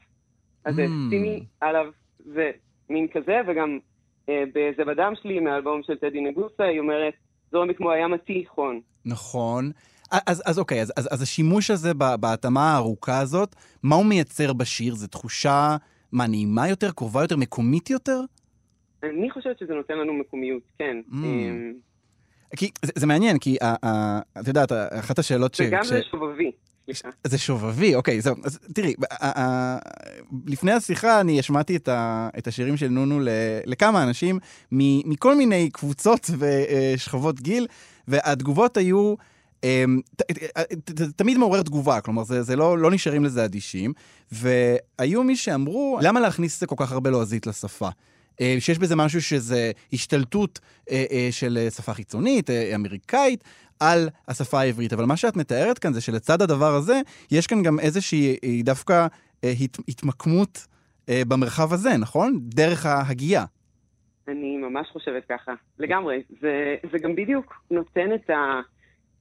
אז 0.66 0.76
זה 0.76 0.86
Mm. 0.86 1.10
שימי 1.10 1.44
עליו 1.62 1.86
זה 2.18 2.52
מין 2.90 3.08
כזה, 3.08 3.42
וגם 3.48 3.80
אה, 4.30 4.44
ב"זה 4.54 4.86
בדם 4.86 5.14
שלי", 5.22 5.40
מהאלבום 5.40 5.82
של 5.84 5.96
טדי 5.98 6.22
נגוסה, 6.22 6.64
היא 6.64 6.80
אומרת, 6.80 7.14
זורמי 7.52 7.76
כמו 7.76 7.92
הים 7.92 8.14
התיכון. 8.14 8.80
נכון. 9.06 9.72
אז, 10.12 10.44
אז 10.46 10.60
אוקיי, 10.60 10.82
אז, 10.82 10.94
אז, 10.98 11.08
אז 11.12 11.22
השימוש 11.22 11.72
הזה 11.72 11.94
בהתאמה 12.20 12.74
הארוכה 12.74 13.20
הזאת, 13.20 13.56
מה 13.84 13.96
הוא 13.96 14.06
מייצר 14.06 14.54
בשיר? 14.54 14.96
זו 14.96 15.08
תחושה 15.08 15.76
מה, 16.12 16.28
נעימה 16.28 16.70
יותר, 16.70 16.92
קרובה 16.92 17.22
יותר, 17.22 17.36
מקומית 17.38 17.90
יותר? 17.90 18.20
אני 19.04 19.32
חושבת 19.32 19.60
שזה 19.60 19.74
נותן 19.74 19.98
לנו 19.98 20.14
מקומיות, 20.14 20.64
כן. 20.80 20.98
Mm. 21.10 21.16
אמ, 21.16 21.74
כי 22.56 22.72
זה, 22.86 22.92
זה 22.96 23.06
מעניין, 23.06 23.38
כי 23.40 23.58
ה- 23.62 23.88
ה- 23.88 24.20
את 24.40 24.48
יודעת, 24.48 24.72
אחת 24.72 25.20
השאלות 25.20 25.54
ש... 25.56 25.62
וגם 25.62 25.82
כש- 25.82 25.88
זה 25.88 26.02
שובבי. 26.12 26.52
זה 27.24 27.38
שובבי, 27.38 27.96
אוקיי, 27.96 28.22
זהו. 28.22 28.36
אז 28.44 28.60
תראי, 28.74 28.94
ה- 29.12 29.42
ה- 29.42 29.78
לפני 30.46 30.72
השיחה 30.72 31.20
אני 31.22 31.40
השמעתי 31.40 31.76
את, 31.76 31.88
ה, 31.88 32.30
את 32.38 32.48
השירים 32.48 32.78
של 32.78 32.88
נונו 32.88 33.20
ל, 33.20 33.30
לכמה 33.66 34.04
אנשים 34.04 34.40
מ, 34.72 35.10
מכל 35.12 35.36
מיני 35.36 35.70
קבוצות 35.70 36.30
ושכבות 36.38 37.42
גיל, 37.42 37.68
והתגובות 38.08 38.78
היו... 38.78 39.16
אמ, 39.64 40.00
תמיד 41.16 41.38
מעורר 41.38 41.62
תגובה, 41.62 42.02
כלומר, 42.02 42.24
זה, 42.24 42.44
זה 42.44 42.56
לא, 42.56 42.78
לא 42.78 42.92
נשארים 42.92 43.24
לזה 43.24 43.46
אדישים. 43.46 43.94
והיו 44.32 45.24
מי 45.24 45.36
שאמרו, 45.36 46.00
למה 46.02 46.20
להכניס 46.20 46.64
כל 46.64 46.76
כך 46.78 46.92
הרבה 46.92 47.10
לועזית 47.10 47.48
לשפה? 47.48 47.90
אה, 48.42 48.56
שיש 48.60 48.80
בזה 48.80 48.96
משהו 48.96 49.22
שזה 49.22 49.72
השתלטות 49.94 50.60
אה, 50.92 51.06
אה, 51.12 51.28
של 51.32 51.58
שפה 51.70 51.94
חיצונית, 51.94 52.50
אמריקאית, 52.76 53.44
על 53.80 54.10
השפה 54.28 54.60
העברית. 54.60 54.94
אבל 54.94 55.06
מה 55.06 55.18
שאת 55.18 55.36
מתארת 55.36 55.80
כאן 55.80 55.94
זה 55.94 56.02
שלצד 56.02 56.42
הדבר 56.42 56.74
הזה, 56.76 57.02
יש 57.32 57.48
כאן 57.48 57.64
גם 57.64 57.80
איזושהי 57.80 58.38
דווקא 58.64 59.08
הת, 59.44 59.78
התמקמות 59.88 60.68
במרחב 61.10 61.74
הזה, 61.74 61.98
נכון? 61.98 62.40
דרך 62.42 62.86
ההגייה. 62.86 63.46
אני 64.28 64.58
ממש 64.58 64.88
חושבת 64.92 65.24
ככה, 65.30 65.54
לגמרי. 65.80 66.22
זה, 66.42 66.76
זה 66.92 67.00
גם 67.00 67.16
בדיוק 67.16 67.54
נותן 67.72 68.14
את 68.16 68.30
ה... 68.30 68.62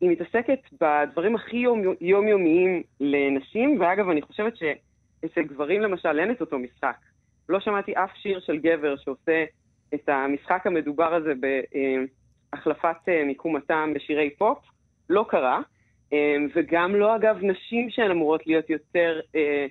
היא 0.00 0.10
מתעסקת 0.10 0.58
בדברים 0.80 1.36
הכי 1.36 1.64
יומיומיים 2.00 2.82
לנשים, 3.00 3.80
ואגב, 3.80 4.08
אני 4.08 4.22
חושבת 4.22 4.52
שאצל 4.56 5.42
גברים 5.42 5.80
למשל 5.80 6.18
אין 6.18 6.30
את 6.30 6.40
אותו 6.40 6.58
משחק. 6.58 6.96
לא 7.48 7.60
שמעתי 7.60 7.92
אף 7.92 8.10
שיר 8.14 8.40
של 8.40 8.58
גבר 8.58 8.96
שעושה 8.96 9.44
את 9.94 10.08
המשחק 10.08 10.66
המדובר 10.66 11.14
הזה 11.14 11.32
בהחלפת 12.52 12.96
אה, 13.08 13.24
מיקום 13.24 13.56
הטעם 13.56 13.94
בשירי 13.94 14.30
פופ, 14.38 14.58
לא 15.10 15.26
קרה. 15.28 15.60
אה, 16.12 16.36
וגם 16.54 16.94
לא, 16.94 17.16
אגב, 17.16 17.38
נשים 17.42 17.90
שהן 17.90 18.10
אמורות 18.10 18.46
להיות 18.46 18.70
יותר 18.70 19.20
אה, 19.36 19.66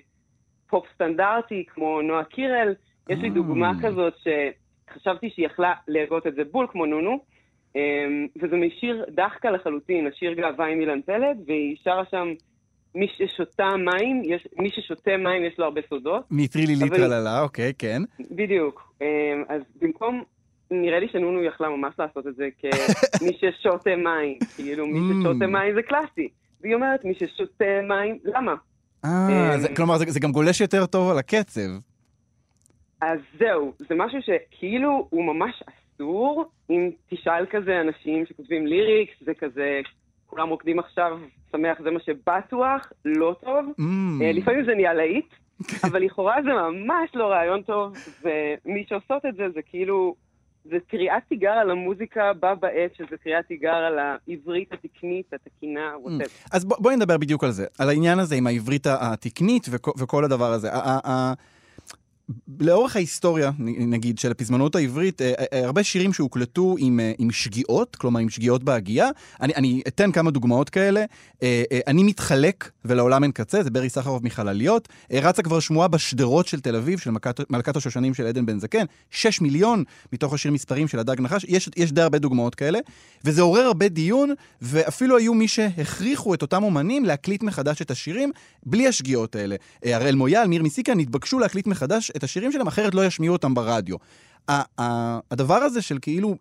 פופ 0.68 0.86
סטנדרטי, 0.94 1.64
כמו 1.66 2.02
נועה 2.02 2.24
קירל. 2.24 2.74
יש 3.08 3.18
לי 3.18 3.28
אה. 3.28 3.34
דוגמה 3.34 3.72
כזאת 3.82 4.14
שחשבתי 4.16 5.30
שהיא 5.30 5.46
יכלה 5.46 5.74
להגות 5.88 6.26
את 6.26 6.34
זה 6.34 6.44
בול 6.44 6.66
כמו 6.70 6.86
נונו, 6.86 7.24
וזה 8.42 8.56
משיר 8.56 9.04
דחקה 9.08 9.50
לחלוטין, 9.50 10.06
השיר 10.06 10.32
גאווה 10.32 10.66
עם 10.66 10.80
אילן 10.80 11.02
פלד, 11.02 11.38
והיא 11.46 11.76
שרה 11.84 12.04
שם, 12.10 12.34
מי 12.96 13.06
ששותה 13.18 13.64
מים, 13.76 14.22
יש, 14.24 14.48
מי 14.58 14.70
ששותה 14.70 15.16
מים 15.16 15.44
יש 15.44 15.58
לו 15.58 15.64
הרבה 15.64 15.80
סודות. 15.88 16.24
אבל- 16.82 16.84
ליטרללה, 16.84 17.42
אוקיי, 17.42 17.72
כן. 17.78 18.02
בדיוק. 18.30 18.92
אמ, 19.00 19.06
אז 19.48 19.62
במקום, 19.82 20.22
נראה 20.70 20.98
לי 21.00 21.08
שנונו 21.12 21.42
יכלה 21.44 21.68
ממש 21.68 21.94
לעשות 21.98 22.26
את 22.26 22.34
זה 22.36 22.48
כמי 22.60 22.70
ששותה 23.40 23.96
מים, 23.96 24.38
כאילו 24.56 24.86
מי 24.86 24.98
Mm. 24.98 25.20
ששותה 25.22 25.46
מים 25.46 25.74
זה 25.74 25.82
קלאסי. 25.82 26.28
והיא 26.60 26.74
אומרת, 26.74 27.04
מי 27.04 27.14
ששותה 27.14 27.64
מים, 27.88 28.18
למה? 28.24 28.54
אה, 29.04 29.54
אמ, 29.70 29.74
כלומר, 29.76 29.98
זה, 29.98 30.04
זה 30.08 30.20
גם 30.20 30.32
גולש 30.32 30.60
יותר 30.60 30.86
טוב 30.86 31.10
על 31.10 31.18
הקצב. 31.18 31.60
אז 33.00 33.18
זהו, 33.38 33.72
זה 33.78 33.94
משהו 33.94 34.18
שכאילו 34.22 35.06
הוא 35.10 35.24
ממש 35.24 35.62
אסור, 35.68 36.44
אם 36.70 36.90
תשאל 37.10 37.46
כזה 37.50 37.80
אנשים 37.80 38.26
שכותבים 38.26 38.66
ליריקס, 38.66 39.14
זה 39.20 39.32
כזה, 39.34 39.80
כולם 40.26 40.48
רוקדים 40.48 40.78
עכשיו, 40.78 41.18
שמח, 41.52 41.78
זה 41.84 41.90
מה 41.90 42.00
שבטוח, 42.00 42.92
לא 43.04 43.36
טוב. 43.44 43.66
Mm. 43.80 44.22
אה, 44.22 44.32
לפעמים 44.32 44.64
זה 44.64 44.74
נהיה 44.74 44.94
להיט, 44.94 45.26
אבל 45.84 46.02
לכאורה 46.02 46.36
זה 46.42 46.50
ממש 46.50 47.10
לא 47.14 47.26
רעיון 47.26 47.62
טוב, 47.62 47.92
ומי 48.22 48.84
שעושות 48.88 49.26
את 49.28 49.36
זה, 49.36 49.44
זה 49.54 49.60
כאילו, 49.62 50.14
זה 50.64 50.76
קריאת 50.88 51.22
תיגר 51.28 51.50
על 51.50 51.70
המוזיקה 51.70 52.32
בה 52.40 52.54
בעת, 52.54 52.94
שזה 52.94 53.16
קריאת 53.24 53.46
תיגר 53.46 53.74
על 53.74 53.98
העברית 53.98 54.72
התקנית, 54.72 55.34
התקינה, 55.34 55.92
ווטאבר. 56.02 56.24
אז 56.52 56.64
בוא, 56.64 56.76
בואי 56.80 56.96
נדבר 56.96 57.18
בדיוק 57.18 57.44
על 57.44 57.50
זה, 57.50 57.66
על 57.78 57.88
העניין 57.88 58.18
הזה 58.18 58.34
עם 58.34 58.46
העברית 58.46 58.86
התקנית 58.86 59.66
וכל, 59.70 59.90
וכל 59.98 60.24
הדבר 60.24 60.52
הזה. 60.52 60.68
לאורך 62.60 62.96
ההיסטוריה, 62.96 63.50
נגיד, 63.58 64.18
של 64.18 64.30
הפזמונות 64.30 64.74
העברית, 64.74 65.22
אה, 65.22 65.32
אה, 65.52 65.64
הרבה 65.64 65.82
שירים 65.82 66.12
שהוקלטו 66.12 66.74
עם, 66.78 67.00
אה, 67.00 67.12
עם 67.18 67.30
שגיאות, 67.30 67.96
כלומר 67.96 68.20
עם 68.20 68.28
שגיאות 68.28 68.64
בהגייה. 68.64 69.08
אני, 69.40 69.54
אני 69.54 69.82
אתן 69.88 70.12
כמה 70.12 70.30
דוגמאות 70.30 70.70
כאלה. 70.70 71.04
אני 71.86 72.02
מתחלק 72.02 72.70
ולעולם 72.84 73.22
אין 73.22 73.32
קצה, 73.32 73.62
זה 73.62 73.70
ברי 73.70 73.88
סחרוף 73.88 74.22
מחלליות. 74.22 74.88
רצה 75.12 75.42
כבר 75.42 75.60
שמועה 75.60 75.88
בשדרות 75.88 76.46
של 76.46 76.60
תל 76.60 76.76
אביב, 76.76 76.98
של 76.98 77.10
מלכת, 77.10 77.50
מלכת 77.50 77.76
השושנים 77.76 78.14
של 78.14 78.26
עדן 78.26 78.46
בן 78.46 78.58
זקן. 78.58 78.84
שש 79.10 79.40
מיליון 79.40 79.84
מתוך 80.12 80.34
השיר 80.34 80.52
מספרים 80.52 80.88
של 80.88 80.98
הדג 80.98 81.20
נחש. 81.20 81.44
יש, 81.48 81.70
יש 81.76 81.92
די 81.92 82.02
הרבה 82.02 82.18
דוגמאות 82.18 82.54
כאלה. 82.54 82.78
וזה 83.24 83.42
עורר 83.42 83.62
הרבה 83.62 83.88
דיון, 83.88 84.34
ואפילו 84.62 85.16
היו 85.16 85.34
מי 85.34 85.48
שהכריחו 85.48 86.34
את 86.34 86.42
אותם 86.42 86.62
אומנים 86.62 87.04
להקליט 87.04 87.42
מחדש 87.42 87.82
את 87.82 87.90
השירים 87.90 88.32
בלי 88.66 88.88
השגיאות 88.88 89.36
האלה. 89.36 89.56
הראל 89.82 90.14
מויאל, 90.14 90.46
מיר 90.46 90.62
מסיקה, 90.62 90.94
נתבקשו 90.94 91.38
להקליט 91.38 91.66
מחדש 91.66 92.10
את 92.16 92.22
השירים 92.22 92.52
שלהם, 92.52 92.66
אחרת 92.66 92.94
לא 92.94 93.04
ישמיעו 93.04 93.32
אותם 93.32 93.54
ברדיו. 93.54 93.96
הדבר 95.30 95.54
הזה 95.54 95.82
של 95.82 95.98
כאילו 96.02 96.34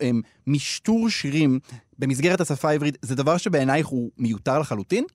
משטור 0.48 1.10
שירים 1.10 1.60
במסגרת 2.00 2.42
השפה 2.42 2.70
העברית, 2.70 2.98
זה 3.02 3.16
דבר 3.16 3.38
שבעינייך 3.38 3.88
הוא 3.88 4.12
מיותר 4.18 4.60
לחלוטין? 4.60 5.06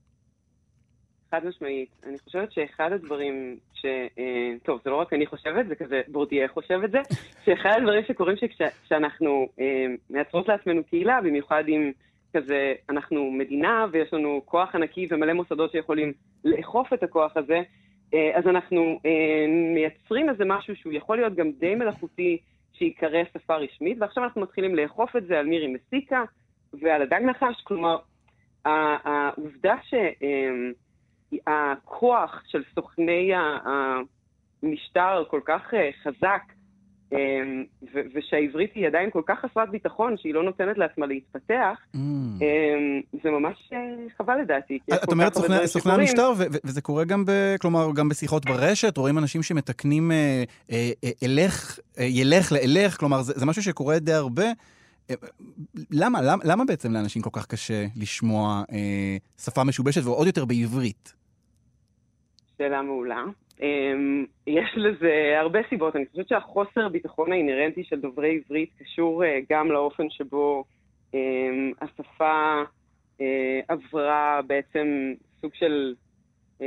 חד 1.31 1.41
משמעית. 1.45 1.89
אני 2.07 2.19
חושבת 2.19 2.53
שאחד 2.53 2.93
הדברים 2.93 3.57
ש... 3.75 3.85
אה, 4.19 4.53
טוב, 4.63 4.81
זה 4.85 4.91
לא 4.91 4.97
רק 4.97 5.13
אני 5.13 5.27
חושבת, 5.27 5.69
זה 5.69 5.75
כזה 5.75 6.01
בורדיה 6.09 6.49
חושב 6.49 6.81
את 6.85 6.91
זה, 6.91 6.99
שאחד 7.45 7.71
הדברים 7.77 8.05
שקורים 8.09 8.37
שכשאנחנו 8.37 9.49
אה, 9.61 9.87
מייצרות 10.11 10.49
לעצמנו 10.49 10.85
קהילה, 10.85 11.21
במיוחד 11.21 11.65
אם 11.69 11.93
כזה 12.37 12.75
אנחנו 12.89 13.31
מדינה 13.31 13.87
ויש 13.93 14.13
לנו 14.13 14.43
כוח 14.45 14.75
ענקי 14.75 15.07
ומלא 15.11 15.33
מוסדות 15.33 15.73
שיכולים 15.73 16.13
לאכוף 16.45 16.93
את 16.93 17.03
הכוח 17.03 17.37
הזה, 17.37 17.63
אז 18.13 18.47
אנחנו 18.47 19.01
אה, 19.07 19.47
מייצרים 19.75 20.31
איזה 20.31 20.45
משהו 20.47 20.77
שהוא 20.77 20.93
יכול 20.93 21.17
להיות 21.17 21.35
גם 21.35 21.51
די 21.53 21.75
מלאכותי, 21.75 22.39
שייקרא 22.73 23.23
שפה 23.33 23.57
רשמית, 23.57 23.99
ועכשיו 24.01 24.25
אנחנו 24.25 24.41
מתחילים 24.41 24.75
לאכוף 24.75 25.17
את 25.17 25.27
זה 25.27 25.39
על 25.39 25.47
מירי 25.47 25.67
מסיקה 25.67 26.25
ועל 26.83 27.03
הדג 27.03 27.21
נחש, 27.23 27.61
כלומר, 27.65 27.97
העובדה 28.65 29.75
ש... 29.83 29.95
אה, 29.95 31.75
של 32.47 32.63
סוכני 32.75 33.31
המשטר 34.63 35.25
כל 35.29 35.41
כך 35.45 35.75
אה, 35.75 35.91
חזק, 36.03 36.43
ו- 37.95 38.01
ושהעברית 38.15 38.71
היא 38.75 38.87
עדיין 38.87 39.11
כל 39.11 39.23
כך 39.27 39.39
חסרת 39.39 39.71
ביטחון, 39.71 40.17
שהיא 40.17 40.35
לא 40.35 40.43
נותנת 40.43 40.79
לעצמה 40.79 41.07
להתפתח, 41.07 41.79
אמ, 41.95 42.39
זה 43.23 43.31
ממש 43.31 43.71
אה, 43.73 43.79
חבל 44.19 44.41
לדעתי. 44.43 44.79
את 44.95 45.13
אומרת 45.13 45.35
סוכני-. 45.67 45.93
המשטר, 45.93 46.33
ו- 46.37 46.43
ו- 46.53 46.57
וזה 46.65 46.81
קורה 46.81 47.05
גם, 47.05 47.25
ב- 47.25 47.57
כלומר, 47.61 47.89
גם 47.95 48.09
בשיחות 48.09 48.45
ברשת, 48.47 48.97
רואים 48.97 49.19
אנשים 49.19 49.43
שמתקנים 49.43 50.13
אה, 50.13 50.45
אה, 50.71 50.91
אה, 51.05 51.11
אלך, 51.25 51.79
אה, 51.99 52.05
ילך 52.05 52.53
לאלך, 52.53 52.97
כלומר, 52.99 53.23
זה 53.23 53.33
זה 53.37 53.47
משהו 53.47 53.63
שקורה 53.63 53.99
די 53.99 54.13
הרבה. 54.13 54.45
למה, 55.91 56.23
למה, 56.23 56.45
למה 56.45 56.65
בעצם 56.65 56.93
לאנשים 56.93 57.23
כל 57.23 57.31
כך 57.33 57.47
קשה 57.47 57.87
לשמוע 57.97 58.63
אה, 58.73 59.17
שפה 59.45 59.65
משובשת, 59.65 60.05
ועוד 60.05 60.27
יותר 60.27 60.45
בעברית? 60.45 61.20
שאלה 62.61 62.83
מעולה. 62.83 63.25
Um, 63.57 63.63
יש 64.47 64.71
לזה 64.77 65.35
הרבה 65.39 65.59
סיבות. 65.69 65.97
אני 65.97 66.07
חושבת 66.07 66.29
שהחוסר 66.29 66.89
ביטחון 66.89 67.33
האינהרנטי 67.33 67.85
של 67.85 68.01
דוברי 68.01 68.41
עברית 68.45 68.71
קשור 68.79 69.25
uh, 69.25 69.27
גם 69.51 69.71
לאופן 69.71 70.11
שבו 70.11 70.65
um, 71.13 71.17
השפה 71.81 72.63
uh, 73.19 73.23
עברה 73.69 74.41
בעצם 74.47 75.13
סוג 75.41 75.55
של 75.55 75.95
um, 76.59 76.63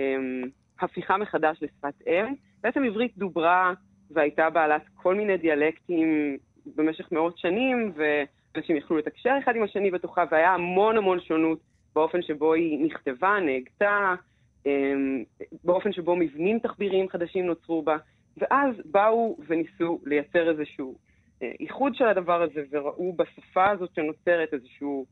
הפיכה 0.82 1.18
מחדש 1.18 1.58
לשפת 1.62 2.08
אם. 2.08 2.34
בעצם 2.64 2.84
עברית 2.84 3.18
דוברה 3.18 3.74
והייתה 4.12 4.50
בעלת 4.50 4.82
כל 4.96 5.16
מיני 5.16 5.38
דיאלקטים 5.38 6.38
במשך 6.76 7.12
מאות 7.12 7.38
שנים, 7.38 7.94
ואנשים 7.96 8.76
יכלו 8.76 8.98
לתקשר 8.98 9.34
אחד 9.44 9.56
עם 9.56 9.64
השני 9.64 9.92
בתוכה, 9.92 10.24
והיה 10.32 10.54
המון 10.54 10.98
המון 10.98 11.20
שונות 11.20 11.60
באופן 11.96 12.22
שבו 12.22 12.54
היא 12.54 12.86
נכתבה, 12.86 13.40
נהגתה, 13.46 14.14
אמ, 14.14 14.33
באופן 15.63 15.93
שבו 15.93 16.15
מבנים 16.15 16.60
תחביריים 16.60 17.10
חדשים 17.10 17.46
נוצרו 17.46 17.82
בה, 17.82 17.98
ואז 18.38 18.75
באו 18.86 19.38
וניסו 19.48 20.00
לייצר 20.05 20.50
איזשהו 20.50 20.96
אה, 21.43 21.51
איחוד 21.60 21.96
של 21.96 22.08
הדבר 22.08 22.41
הזה, 22.41 22.63
וראו 22.72 23.13
בשפה 23.13 23.70
הזאת 23.70 23.89
שנוצרת 23.96 24.53
איזשהו 24.53 25.05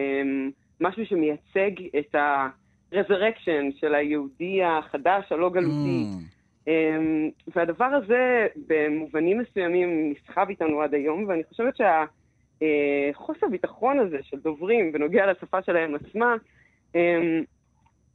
אמ, 0.00 0.50
משהו 0.80 1.06
שמייצג 1.06 1.70
את 1.98 2.14
ה-resurrection 2.14 3.78
של 3.80 3.94
היהודי 3.94 4.64
החדש, 4.64 5.32
הלא 5.32 5.50
גלותי. 5.50 6.04
Mm. 6.04 6.36
אמ, 6.68 7.30
והדבר 7.54 7.84
הזה 7.84 8.46
במובנים 8.66 9.38
מסוימים 9.38 10.10
נסחב 10.12 10.46
איתנו 10.48 10.82
עד 10.82 10.94
היום, 10.94 11.24
ואני 11.28 11.44
חושבת 11.44 11.74
שהחוסר 11.76 13.46
ביטחון 13.50 13.98
הזה 13.98 14.18
של 14.22 14.38
דוברים 14.38 14.92
בנוגע 14.92 15.26
לשפה 15.26 15.62
שלהם 15.62 15.94
עצמה, 15.94 16.34
אמ, 16.94 17.42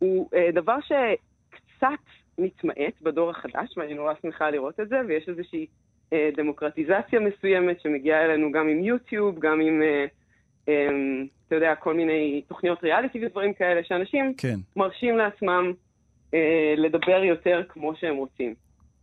הוא 0.01 0.29
אה, 0.33 0.51
דבר 0.53 0.77
שקצת 0.81 2.03
מתמעט 2.37 3.01
בדור 3.01 3.29
החדש, 3.29 3.77
ואני 3.77 3.93
נורא 3.93 4.13
שמחה 4.21 4.49
לראות 4.49 4.79
את 4.79 4.89
זה, 4.89 4.95
ויש 5.07 5.29
איזושהי 5.29 5.65
אה, 6.13 6.29
דמוקרטיזציה 6.37 7.19
מסוימת 7.19 7.81
שמגיעה 7.81 8.25
אלינו 8.25 8.51
גם 8.51 8.67
עם 8.67 8.83
יוטיוב, 8.83 9.39
גם 9.39 9.61
עם, 9.61 9.81
אה, 9.81 10.05
אה, 10.69 10.89
אתה 11.47 11.55
יודע, 11.55 11.75
כל 11.75 11.93
מיני 11.93 12.41
תוכניות 12.47 12.83
ריאליטי 12.83 13.25
ודברים 13.25 13.53
כאלה, 13.53 13.83
שאנשים 13.83 14.33
כן. 14.37 14.55
מרשים 14.75 15.17
לעצמם 15.17 15.73
אה, 16.33 16.73
לדבר 16.77 17.23
יותר 17.23 17.63
כמו 17.69 17.95
שהם 17.95 18.15
רוצים, 18.15 18.55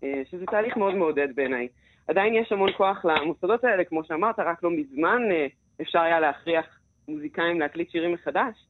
אה, 0.05 0.23
שזה 0.31 0.47
תהליך 0.47 0.77
מאוד 0.77 0.95
מעודד 0.95 1.29
בעיניי. 1.35 1.69
עדיין 2.09 2.35
יש 2.35 2.53
המון 2.53 2.73
כוח 2.73 3.05
למוסדות 3.05 3.65
האלה, 3.65 3.85
כמו 3.85 4.05
שאמרת, 4.05 4.39
רק 4.39 4.63
לא 4.63 4.71
מזמן 4.71 5.23
אה, 5.31 5.47
אפשר 5.81 6.01
היה 6.01 6.21
להכריח 6.21 6.67
מוזיקאים 7.09 7.61
להקליט 7.61 7.91
שירים 7.91 8.13
מחדש, 8.13 8.67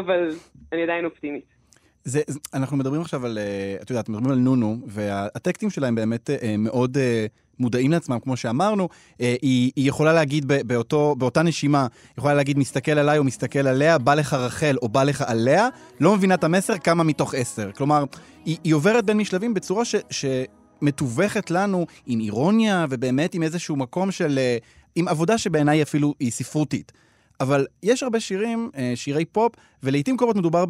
אבל 0.00 0.34
אני 0.72 0.82
עדיין 0.82 1.04
אופטימית. 1.04 1.44
זה, 2.04 2.22
אנחנו 2.54 2.76
מדברים 2.76 3.00
עכשיו 3.00 3.26
על, 3.26 3.38
אה, 3.38 3.76
את 3.82 3.90
יודעת, 3.90 4.08
מדברים 4.08 4.30
על 4.30 4.38
נונו, 4.38 4.76
והטקסטים 4.86 5.70
שלהם 5.70 5.94
באמת 5.94 6.30
אה, 6.30 6.54
מאוד 6.58 6.98
אה, 6.98 7.26
מודעים 7.58 7.90
לעצמם, 7.90 8.18
כמו 8.22 8.36
שאמרנו. 8.36 8.88
אה, 9.20 9.36
היא, 9.42 9.72
היא 9.76 9.88
יכולה 9.88 10.12
להגיד 10.12 10.44
באותו, 10.46 11.14
באותה 11.18 11.42
נשימה, 11.42 11.86
יכולה 12.18 12.34
להגיד 12.34 12.58
מסתכל 12.58 12.92
עליי 12.92 13.18
או 13.18 13.24
מסתכל 13.24 13.66
עליה, 13.66 13.98
בא 13.98 14.14
לך 14.14 14.34
רחל 14.34 14.76
או 14.82 14.88
בא 14.88 15.02
לך 15.02 15.24
עליה, 15.26 15.68
לא 16.00 16.16
מבינה 16.16 16.34
את 16.34 16.44
המסר, 16.44 16.78
כמה 16.78 17.04
מתוך 17.04 17.34
עשר. 17.34 17.72
כלומר, 17.72 18.04
היא, 18.44 18.56
היא 18.64 18.74
עוברת 18.74 19.04
בין 19.04 19.16
משלבים 19.16 19.54
בצורה 19.54 19.84
ש... 19.84 19.94
ש 20.10 20.24
מתווכת 20.82 21.50
לנו 21.50 21.86
עם 22.06 22.20
אירוניה 22.20 22.86
ובאמת 22.90 23.34
עם 23.34 23.42
איזשהו 23.42 23.76
מקום 23.76 24.10
של... 24.10 24.38
אה, 24.38 24.56
עם 24.94 25.08
עבודה 25.08 25.38
שבעיניי 25.38 25.82
אפילו 25.82 26.14
היא 26.20 26.30
ספרותית. 26.30 26.92
אבל 27.40 27.66
יש 27.82 28.02
הרבה 28.02 28.20
שירים, 28.20 28.70
אה, 28.76 28.92
שירי 28.94 29.24
פופ, 29.24 29.52
ולעיתים 29.82 30.16
קרובות 30.16 30.36
מדובר 30.36 30.64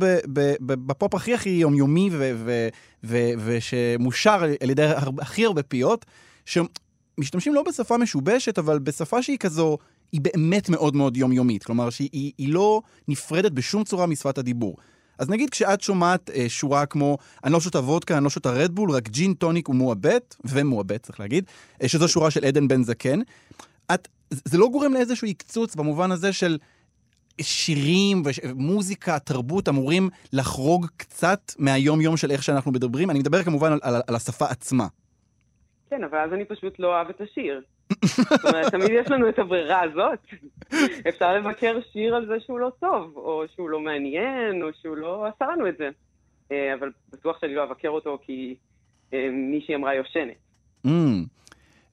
בפופ 0.61 1.15
הכי 1.15 1.35
הכי 1.35 1.51
יומיומי 1.51 2.11
ושמושר 3.45 4.43
על 4.61 4.71
ידי 4.71 4.87
הכי 5.19 5.45
הרבה 5.45 5.63
פיות, 5.63 6.07
שמשתמשים 6.45 7.55
לא 7.55 7.63
בשפה 7.63 7.97
משובשת, 7.97 8.59
אבל 8.59 8.79
בשפה 8.79 9.23
שהיא 9.23 9.39
כזו, 9.39 9.79
היא 10.13 10.21
באמת 10.21 10.69
מאוד 10.69 10.97
מאוד 10.97 11.17
יומיומית. 11.17 11.65
כלומר, 11.65 11.91
שהיא 11.91 12.09
היא, 12.13 12.33
היא 12.39 12.53
לא 12.53 12.83
נפרדת 13.09 13.53
בשום 13.53 13.85
צורה 13.85 14.07
משפת 14.07 14.39
הדיבור. 14.39 14.77
אז 15.19 15.29
נגיד 15.29 15.51
כשאת 15.51 15.81
שומעת 15.81 16.31
אה, 16.31 16.49
שורה 16.49 16.87
כמו 16.87 17.19
אני 17.45 17.53
לא 17.53 17.61
שותה 17.61 17.79
וודקה, 17.79 18.17
אני 18.17 18.25
לא 18.25 18.31
שותה 18.31 18.51
רדבול, 18.51 18.91
רק 18.91 19.09
ג'ין 19.09 19.35
טוניק 19.35 19.69
ומעובט, 19.69 20.37
ומעובט 20.45 21.03
צריך 21.03 21.21
להגיד, 21.21 21.45
אה, 21.83 21.89
שזו 21.89 22.09
שורה 22.09 22.31
של 22.31 22.45
עדן 22.45 22.69
בן 22.69 22.83
זקן, 22.83 23.21
את, 23.95 24.09
זה 24.31 24.59
לא 24.59 24.69
גורם 24.69 24.93
לאיזשהו 24.93 25.29
עקצוץ 25.29 25.75
במובן 25.75 26.11
הזה 26.11 26.33
של 26.33 26.59
שירים 27.41 28.23
ומוזיקה, 28.25 29.19
תרבות, 29.19 29.69
אמורים 29.69 30.11
לחרוג 30.33 30.87
קצת 30.97 31.41
מהיום-יום 31.59 32.17
של 32.17 32.31
איך 32.31 32.43
שאנחנו 32.43 32.73
מדברים. 32.73 33.11
אני 33.11 33.19
מדבר 33.19 33.43
כמובן 33.43 33.73
על, 33.73 33.79
על, 33.83 33.95
על 34.07 34.15
השפה 34.15 34.45
עצמה. 34.45 34.87
כן, 35.91 36.05
אבל 36.05 36.19
אז 36.19 36.33
אני 36.33 36.45
פשוט 36.45 36.79
לא 36.79 36.87
אוהב 36.87 37.09
את 37.09 37.21
השיר. 37.21 37.63
זאת 38.05 38.45
אומרת, 38.45 38.71
תמיד 38.71 38.91
יש 38.91 39.11
לנו 39.11 39.29
את 39.29 39.39
הברירה 39.39 39.83
הזאת. 39.83 40.19
אפשר 41.09 41.35
לבקר 41.35 41.79
שיר 41.93 42.15
על 42.15 42.27
זה 42.27 42.35
שהוא 42.41 42.59
לא 42.59 42.73
טוב, 42.81 43.13
או 43.17 43.45
שהוא 43.55 43.71
לא 43.71 43.81
מעניין, 43.81 44.63
או 44.63 44.69
שהוא 44.83 44.97
לא 44.97 45.27
עשה 45.27 45.45
לנו 45.53 45.69
את 45.69 45.77
זה. 45.79 45.89
אה, 46.53 46.75
אבל 46.75 46.91
בטוח 47.13 47.41
שאני 47.41 47.55
לא 47.55 47.65
אבקר 47.65 47.89
אותו 47.89 48.19
כי 48.23 48.55
אה, 49.13 49.29
מישהי 49.33 49.75
אמרה 49.75 49.95
יושנת. 49.95 50.37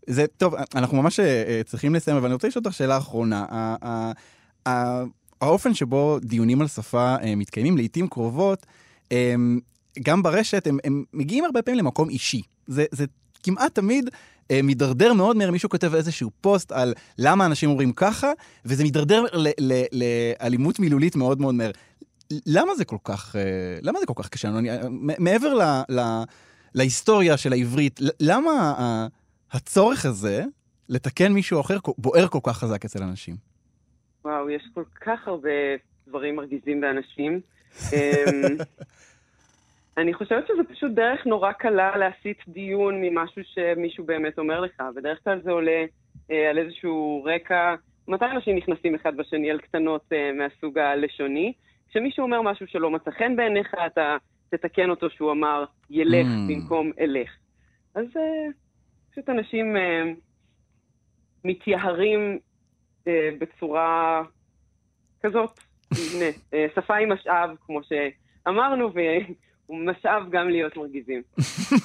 זה 0.07 0.25
טוב, 0.37 0.55
אנחנו 0.75 1.01
ממש 1.01 1.19
אה, 1.19 1.61
צריכים 1.65 1.95
לסיים, 1.95 2.17
אבל 2.17 2.25
אני 2.25 2.33
רוצה 2.33 2.47
לשאול 2.47 2.63
אותך 2.65 2.77
שאלה 2.77 2.97
אחרונה. 2.97 3.45
האופן 5.41 5.73
שבו 5.73 6.19
דיונים 6.21 6.61
על 6.61 6.67
שפה 6.67 7.15
אה, 7.21 7.35
מתקיימים 7.35 7.77
לעיתים 7.77 8.07
קרובות, 8.07 8.65
אה, 9.11 9.35
גם 10.03 10.23
ברשת, 10.23 10.67
הם, 10.67 10.77
הם 10.83 11.03
מגיעים 11.13 11.45
הרבה 11.45 11.61
פעמים 11.61 11.79
למקום 11.79 12.09
אישי. 12.09 12.41
זה, 12.67 12.85
זה 12.91 13.05
כמעט 13.43 13.75
תמיד 13.75 14.09
אה, 14.51 14.61
מידרדר 14.61 15.13
מאוד 15.13 15.37
מהר, 15.37 15.51
מישהו 15.51 15.69
כותב 15.69 15.95
איזשהו 15.95 16.31
פוסט 16.41 16.71
על 16.71 16.93
למה 17.17 17.45
אנשים 17.45 17.69
אומרים 17.69 17.91
ככה, 17.93 18.31
וזה 18.65 18.83
מידרדר 18.83 19.25
לאלימות 19.91 20.79
מילולית 20.79 21.15
מאוד 21.15 21.41
מאוד 21.41 21.55
מהר. 21.55 21.71
למה 22.45 22.75
זה 22.75 22.85
כל 22.85 22.97
כך, 23.03 23.35
אה, 23.35 23.41
למה 23.81 23.99
זה 23.99 24.05
כל 24.05 24.13
כך 24.15 24.29
קשה? 24.29 24.47
אני, 24.47 24.69
מעבר 25.19 25.53
ל, 25.53 25.81
ל, 25.89 26.23
להיסטוריה 26.75 27.37
של 27.37 27.53
העברית, 27.53 27.99
למה 28.19 29.07
הצורך 29.53 30.05
הזה 30.05 30.43
לתקן 30.89 31.31
מישהו 31.31 31.61
אחר 31.61 31.77
בוער 31.97 32.27
כל 32.27 32.39
כך 32.43 32.57
חזק 32.57 32.85
אצל 32.85 33.03
אנשים? 33.03 33.35
וואו, 34.25 34.49
יש 34.49 34.63
כל 34.73 34.83
כך 35.01 35.27
הרבה 35.27 35.49
דברים 36.07 36.35
מרגיזים 36.35 36.81
באנשים. 36.81 37.39
אמ, 37.93 38.57
אני 39.97 40.13
חושבת 40.13 40.47
שזה 40.47 40.63
פשוט 40.75 40.91
דרך 40.91 41.25
נורא 41.25 41.51
קלה 41.51 41.97
להסיט 41.97 42.37
דיון 42.47 43.01
ממשהו 43.01 43.41
שמישהו 43.45 44.05
באמת 44.05 44.39
אומר 44.39 44.59
לך. 44.61 44.83
בדרך 44.95 45.19
כלל 45.23 45.41
זה 45.43 45.51
עולה 45.51 45.85
אה, 46.31 46.49
על 46.49 46.57
איזשהו 46.57 47.23
רקע, 47.25 47.75
מתי 48.07 48.25
אנשים 48.25 48.55
נכנסים 48.57 48.95
אחד 48.95 49.17
בשני 49.17 49.51
על 49.51 49.59
קטנות 49.59 50.01
אה, 50.13 50.31
מהסוג 50.33 50.77
הלשוני? 50.77 51.53
כשמישהו 51.89 52.23
אומר 52.23 52.41
משהו 52.41 52.67
שלא 52.67 52.89
מצא 52.91 53.11
חן 53.11 53.35
בעיניך, 53.35 53.73
אתה 53.85 54.17
תתקן 54.49 54.89
אותו 54.89 55.09
שהוא 55.09 55.31
אמר 55.31 55.63
ילך 55.89 56.27
Mm. 56.27 56.51
במקום 56.53 56.91
אלך. 56.99 57.29
אז 57.95 58.05
אה, 58.17 58.47
פשוט 59.13 59.29
אנשים 59.29 59.77
אה, 59.77 60.03
מתייהרים 61.45 62.39
אה, 63.07 63.29
בצורה 63.39 64.21
כזאת. 65.23 65.59
הנה, 65.91 66.25
אה, 66.53 66.65
שפה 66.75 66.95
היא 66.95 67.07
משאב, 67.07 67.49
כמו 67.65 67.79
שאמרנו, 67.83 68.91
והוא 68.93 69.79
משאב 69.85 70.23
גם 70.31 70.49
להיות 70.49 70.77
מרגיזים. 70.77 71.21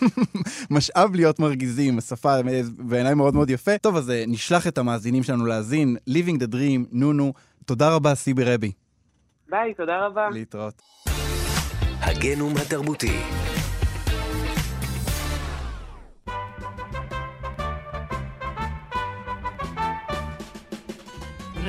משאב 0.76 1.14
להיות 1.14 1.38
מרגיזים, 1.38 1.98
השפה 1.98 2.28
בעיניי 2.78 3.14
מאוד 3.14 3.34
מאוד 3.34 3.50
יפה. 3.50 3.78
טוב, 3.78 3.96
אז 3.96 4.10
אה, 4.10 4.24
נשלח 4.26 4.66
את 4.66 4.78
המאזינים 4.78 5.22
שלנו 5.22 5.46
להאזין, 5.46 5.96
Living 6.08 6.42
the 6.42 6.54
Dream, 6.54 6.88
נונו. 6.92 7.32
תודה 7.66 7.94
רבה, 7.94 8.14
סיבי 8.14 8.44
רבי. 8.44 8.72
ביי, 9.48 9.74
תודה 9.74 10.06
רבה. 10.06 10.28
להתראות. 10.32 10.82
הגנום 12.00 12.52
התרבותי. 12.62 13.47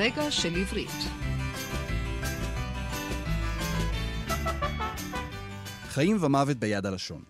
רגע 0.01 0.31
של 0.31 0.55
עברית. 0.55 0.89
חיים 5.87 6.17
ומוות 6.19 6.57
ביד 6.57 6.85
הלשון. 6.85 7.23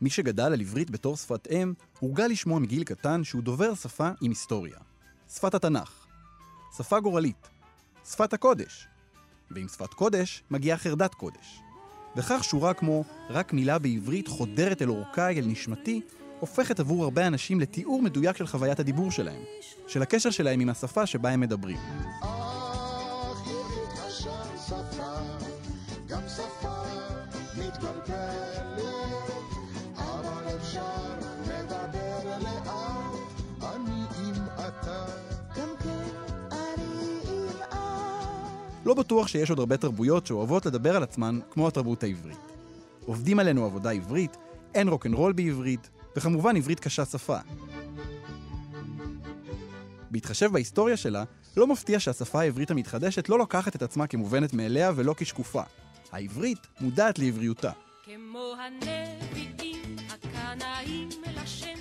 מי 0.00 0.10
שגדל 0.10 0.52
על 0.52 0.60
עברית 0.60 0.90
בתור 0.90 1.16
שפת 1.16 1.48
אם, 1.50 1.72
הורגל 2.00 2.26
לשמוע 2.26 2.58
מגיל 2.58 2.84
קטן 2.84 3.24
שהוא 3.24 3.42
דובר 3.42 3.74
שפה 3.74 4.10
עם 4.20 4.30
היסטוריה. 4.30 4.78
שפת 5.34 5.54
התנ"ך. 5.54 6.06
שפה 6.76 7.00
גורלית. 7.00 7.48
שפת 8.04 8.32
הקודש. 8.32 8.88
ועם 9.50 9.68
שפת 9.68 9.94
קודש 9.94 10.42
מגיעה 10.50 10.78
חרדת 10.78 11.14
קודש. 11.14 11.60
וכך 12.16 12.44
שורה 12.44 12.74
כמו 12.74 13.04
"רק 13.30 13.52
מילה 13.52 13.78
בעברית 13.78 14.28
חודרת 14.28 14.82
אל 14.82 14.88
עורקיי, 14.88 15.38
אל 15.38 15.44
נשמתי", 15.46 16.00
הופכת 16.42 16.80
עבור 16.80 17.04
הרבה 17.04 17.26
אנשים 17.26 17.60
לתיאור 17.60 18.02
מדויק 18.02 18.36
של 18.36 18.46
חוויית 18.46 18.80
הדיבור 18.80 19.10
שלהם, 19.10 19.42
של 19.86 20.02
הקשר 20.02 20.30
שלהם 20.30 20.60
עם 20.60 20.68
השפה 20.68 21.06
שבה 21.06 21.30
הם 21.30 21.40
מדברים. 21.40 21.76
לא 38.84 38.94
בטוח 38.94 39.28
שיש 39.28 39.50
עוד 39.50 39.58
הרבה 39.58 39.76
תרבויות 39.76 40.26
שאוהבות 40.26 40.66
לדבר 40.66 40.96
על 40.96 41.02
עצמן 41.02 41.38
כמו 41.50 41.68
התרבות 41.68 42.02
העברית. 42.02 42.52
עובדים 43.06 43.38
עלינו 43.38 43.64
עבודה 43.64 43.90
עברית, 43.90 44.36
אין 44.74 44.88
רוקנרול 44.88 45.32
בעברית, 45.32 45.90
וכמובן 46.16 46.56
עברית 46.56 46.80
קשה 46.80 47.04
שפה. 47.04 47.36
בהתחשב 50.10 50.52
בהיסטוריה 50.52 50.96
שלה, 50.96 51.24
לא 51.56 51.66
מפתיע 51.66 52.00
שהשפה 52.00 52.40
העברית 52.40 52.70
המתחדשת 52.70 53.28
לא 53.28 53.38
לוקחת 53.38 53.76
את 53.76 53.82
עצמה 53.82 54.06
כמובנת 54.06 54.54
מאליה 54.54 54.92
ולא 54.96 55.14
כשקופה. 55.16 55.62
העברית 56.12 56.66
מודעת 56.80 57.18
לעבריותה. 57.18 57.70
כמו 58.04 58.54
הנביאים 58.58 59.96
הקנאים 60.08 61.08
לשם 61.42 61.78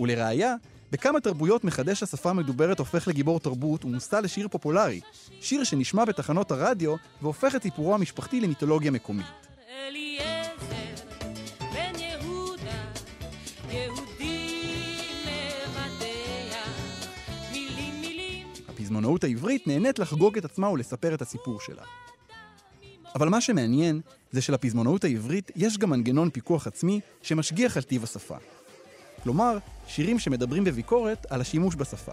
ולראיה, 0.00 0.54
בכמה 0.92 1.20
תרבויות 1.20 1.64
מחדש 1.64 2.02
השפה 2.02 2.30
המדוברת 2.30 2.78
הופך 2.78 3.08
לגיבור 3.08 3.40
תרבות 3.40 3.84
ומושא 3.84 4.16
לשיר 4.16 4.48
פופולרי, 4.48 5.00
שיר 5.40 5.64
שנשמע 5.64 6.04
בתחנות 6.04 6.50
הרדיו 6.50 6.94
והופך 7.22 7.54
את 7.56 7.62
סיפורו 7.62 7.94
המשפחתי 7.94 8.40
למיתולוגיה 8.40 8.90
מקומית. 8.90 9.26
הפזמונאות 18.86 19.24
העברית 19.24 19.66
נהנית 19.66 19.98
לחגוג 19.98 20.36
את 20.36 20.44
עצמה 20.44 20.70
ולספר 20.70 21.14
את 21.14 21.22
הסיפור 21.22 21.60
שלה. 21.60 21.82
אבל 23.14 23.28
מה 23.28 23.40
שמעניין 23.40 24.00
זה 24.32 24.42
שלפזמונאות 24.42 25.04
העברית 25.04 25.50
יש 25.56 25.78
גם 25.78 25.90
מנגנון 25.90 26.30
פיקוח 26.30 26.66
עצמי 26.66 27.00
שמשגיח 27.22 27.76
על 27.76 27.82
טיב 27.82 28.04
השפה. 28.04 28.36
כלומר, 29.22 29.58
שירים 29.86 30.18
שמדברים 30.18 30.64
בביקורת 30.64 31.26
על 31.30 31.40
השימוש 31.40 31.74
בשפה. 31.74 32.12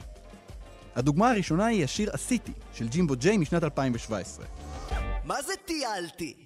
הדוגמה 0.95 1.31
הראשונה 1.31 1.65
היא 1.65 1.83
השיר 1.83 2.09
"עשיתי" 2.13 2.51
של 2.73 2.87
ג'ימבו 2.87 3.15
ג'יי 3.15 3.37
משנת 3.37 3.63
2017. 3.63 4.45
מה 5.23 5.41
זה 5.41 5.53
טיילתי? 5.65 6.45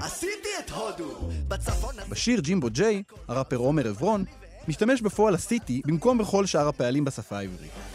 עשיתי 0.00 0.48
את 0.64 0.70
הודו! 0.70 1.28
בצפון... 1.48 1.94
בשיר 2.08 2.40
ג'ימבו 2.40 2.70
ג'יי, 2.70 3.02
הראפר 3.28 3.56
עומר 3.56 3.88
עברון, 3.88 4.24
משתמש 4.68 5.02
בפועל 5.02 5.34
עשיתי 5.34 5.82
במקום 5.84 6.18
בכל 6.18 6.46
שאר 6.46 6.68
הפעלים 6.68 7.04
בשפה 7.04 7.38
העברית. 7.38 7.89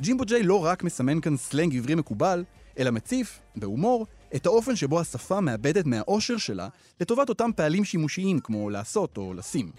ג'ימבו 0.00 0.24
ג'יי 0.24 0.42
לא 0.42 0.64
רק 0.64 0.84
מסמן 0.84 1.20
כאן 1.20 1.36
סלנג 1.36 1.76
עברי 1.76 1.94
מקובל, 1.94 2.44
אלא 2.78 2.90
מציף, 2.90 3.40
בהומור, 3.56 4.06
את 4.34 4.46
האופן 4.46 4.76
שבו 4.76 5.00
השפה 5.00 5.40
מאבדת 5.40 5.86
מהאושר 5.86 6.36
שלה 6.36 6.68
לטובת 7.00 7.28
אותם 7.28 7.50
פעלים 7.56 7.84
שימושיים 7.84 8.40
כמו 8.40 8.70
לעשות 8.70 9.16
או 9.16 9.34
לשים. 9.34 9.70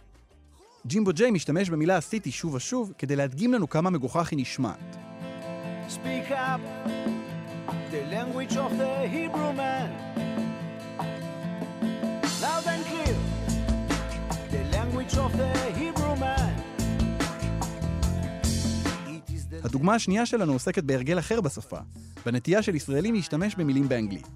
ג'ימבו 0.88 1.12
ג'יי 1.14 1.32
משתמש 1.32 1.70
במילה 1.70 1.98
עשיתי 1.98 2.32
שוב 2.32 2.54
ושוב 2.54 2.94
כדי 2.98 3.16
להדגים 3.16 3.54
לנו 3.54 3.70
כמה 3.70 3.90
מגוחך 3.90 4.32
היא 4.32 4.40
נשמעת. 4.40 4.98
Speak 5.90 6.32
up 6.32 6.62
the 7.92 8.04
language 8.16 8.56
of 8.56 8.72
the 8.82 8.94
Hebrew 9.16 9.52
man. 9.62 9.90
Loud 12.44 12.66
and 12.74 12.84
clear, 12.90 13.18
the 14.56 14.64
language 14.78 15.16
of 15.26 15.32
the 15.42 15.52
Hebrew 15.80 16.01
הדוגמה 19.64 19.96
השנייה 19.96 20.26
שלנו 20.26 20.54
עוסקת 20.54 20.84
בהרגל 20.84 21.20
אחר 21.20 21.42
בשפה, 21.42 21.78
בנטייה 22.26 22.64
של 22.64 22.76
ישראלים 22.76 23.14
להשתמש 23.14 23.56
במילים 23.56 23.90
באנגלית. 23.90 24.28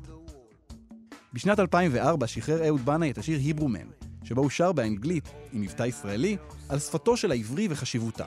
בשנת 1.34 1.60
2004 1.60 2.28
שחרר 2.28 2.68
אהוד 2.68 2.86
בנאי 2.86 3.12
את 3.12 3.18
השיר 3.18 3.40
היברומן, 3.40 3.88
שבו 4.24 4.42
הוא 4.42 4.50
שר 4.50 4.72
באנגלית, 4.72 5.30
עם 5.52 5.62
מבטא 5.62 5.84
ישראלי, 5.84 6.38
על 6.70 6.80
שפתו 6.80 7.18
של 7.18 7.32
העברי 7.32 7.68
וחשיבותה. 7.70 8.26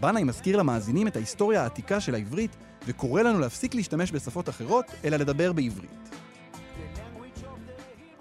בנאי 0.00 0.24
מזכיר 0.24 0.56
למאזינים 0.56 1.08
את 1.08 1.16
ההיסטוריה 1.16 1.62
העתיקה 1.62 2.00
של 2.00 2.14
העברית, 2.14 2.56
וקורא 2.86 3.22
לנו 3.22 3.38
להפסיק 3.38 3.74
להשתמש 3.74 4.12
בשפות 4.12 4.48
אחרות, 4.48 4.84
אלא 5.04 5.16
לדבר 5.16 5.52
בעברית. 5.52 6.10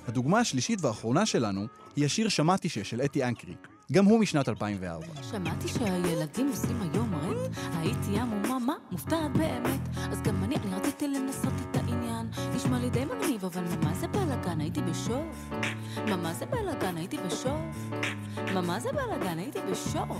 הדוגמה 0.07 0.39
השלישית 0.39 0.81
והאחרונה 0.81 1.25
שלנו 1.25 1.67
היא 1.95 2.05
השיר 2.05 2.29
"שמעתי 2.29 2.69
שש" 2.69 2.89
של 2.89 3.01
אתי 3.01 3.23
אנקרי, 3.23 3.55
גם 3.91 4.05
הוא 4.05 4.19
משנת 4.19 4.49
2004. 4.49 5.05
שמעתי 5.21 5.67
שהילדים 5.67 6.47
עושים 6.47 6.81
היום 6.81 7.15
רנט, 7.15 7.57
הייתי 7.79 8.19
המומה, 8.19 8.59
מה? 8.59 8.73
מופתעת 8.91 9.37
באמת. 9.37 9.79
אז 10.11 10.21
גם 10.21 10.43
אני, 10.43 10.55
אני 10.55 10.75
רציתי 10.75 11.07
לנסות 11.07 11.53
את 11.61 11.75
העניין. 11.75 12.27
נשמע 12.55 12.79
לי 12.79 12.89
די 12.89 13.05
מגניב, 13.05 13.45
אבל 13.45 13.63
מה 13.83 13.93
זה 13.93 14.07
בלאגן? 14.07 14.61
הייתי 14.61 14.81
בשוק. 14.81 15.57
מה, 16.07 16.33
זה 16.33 16.45
בלאגן? 16.45 16.97
הייתי 16.97 17.17
בשוק. 17.27 17.95
מה 18.53 18.79
זה 18.79 18.89
בלאגן? 18.91 19.37
הייתי 19.37 19.59
בשוק. 19.71 20.17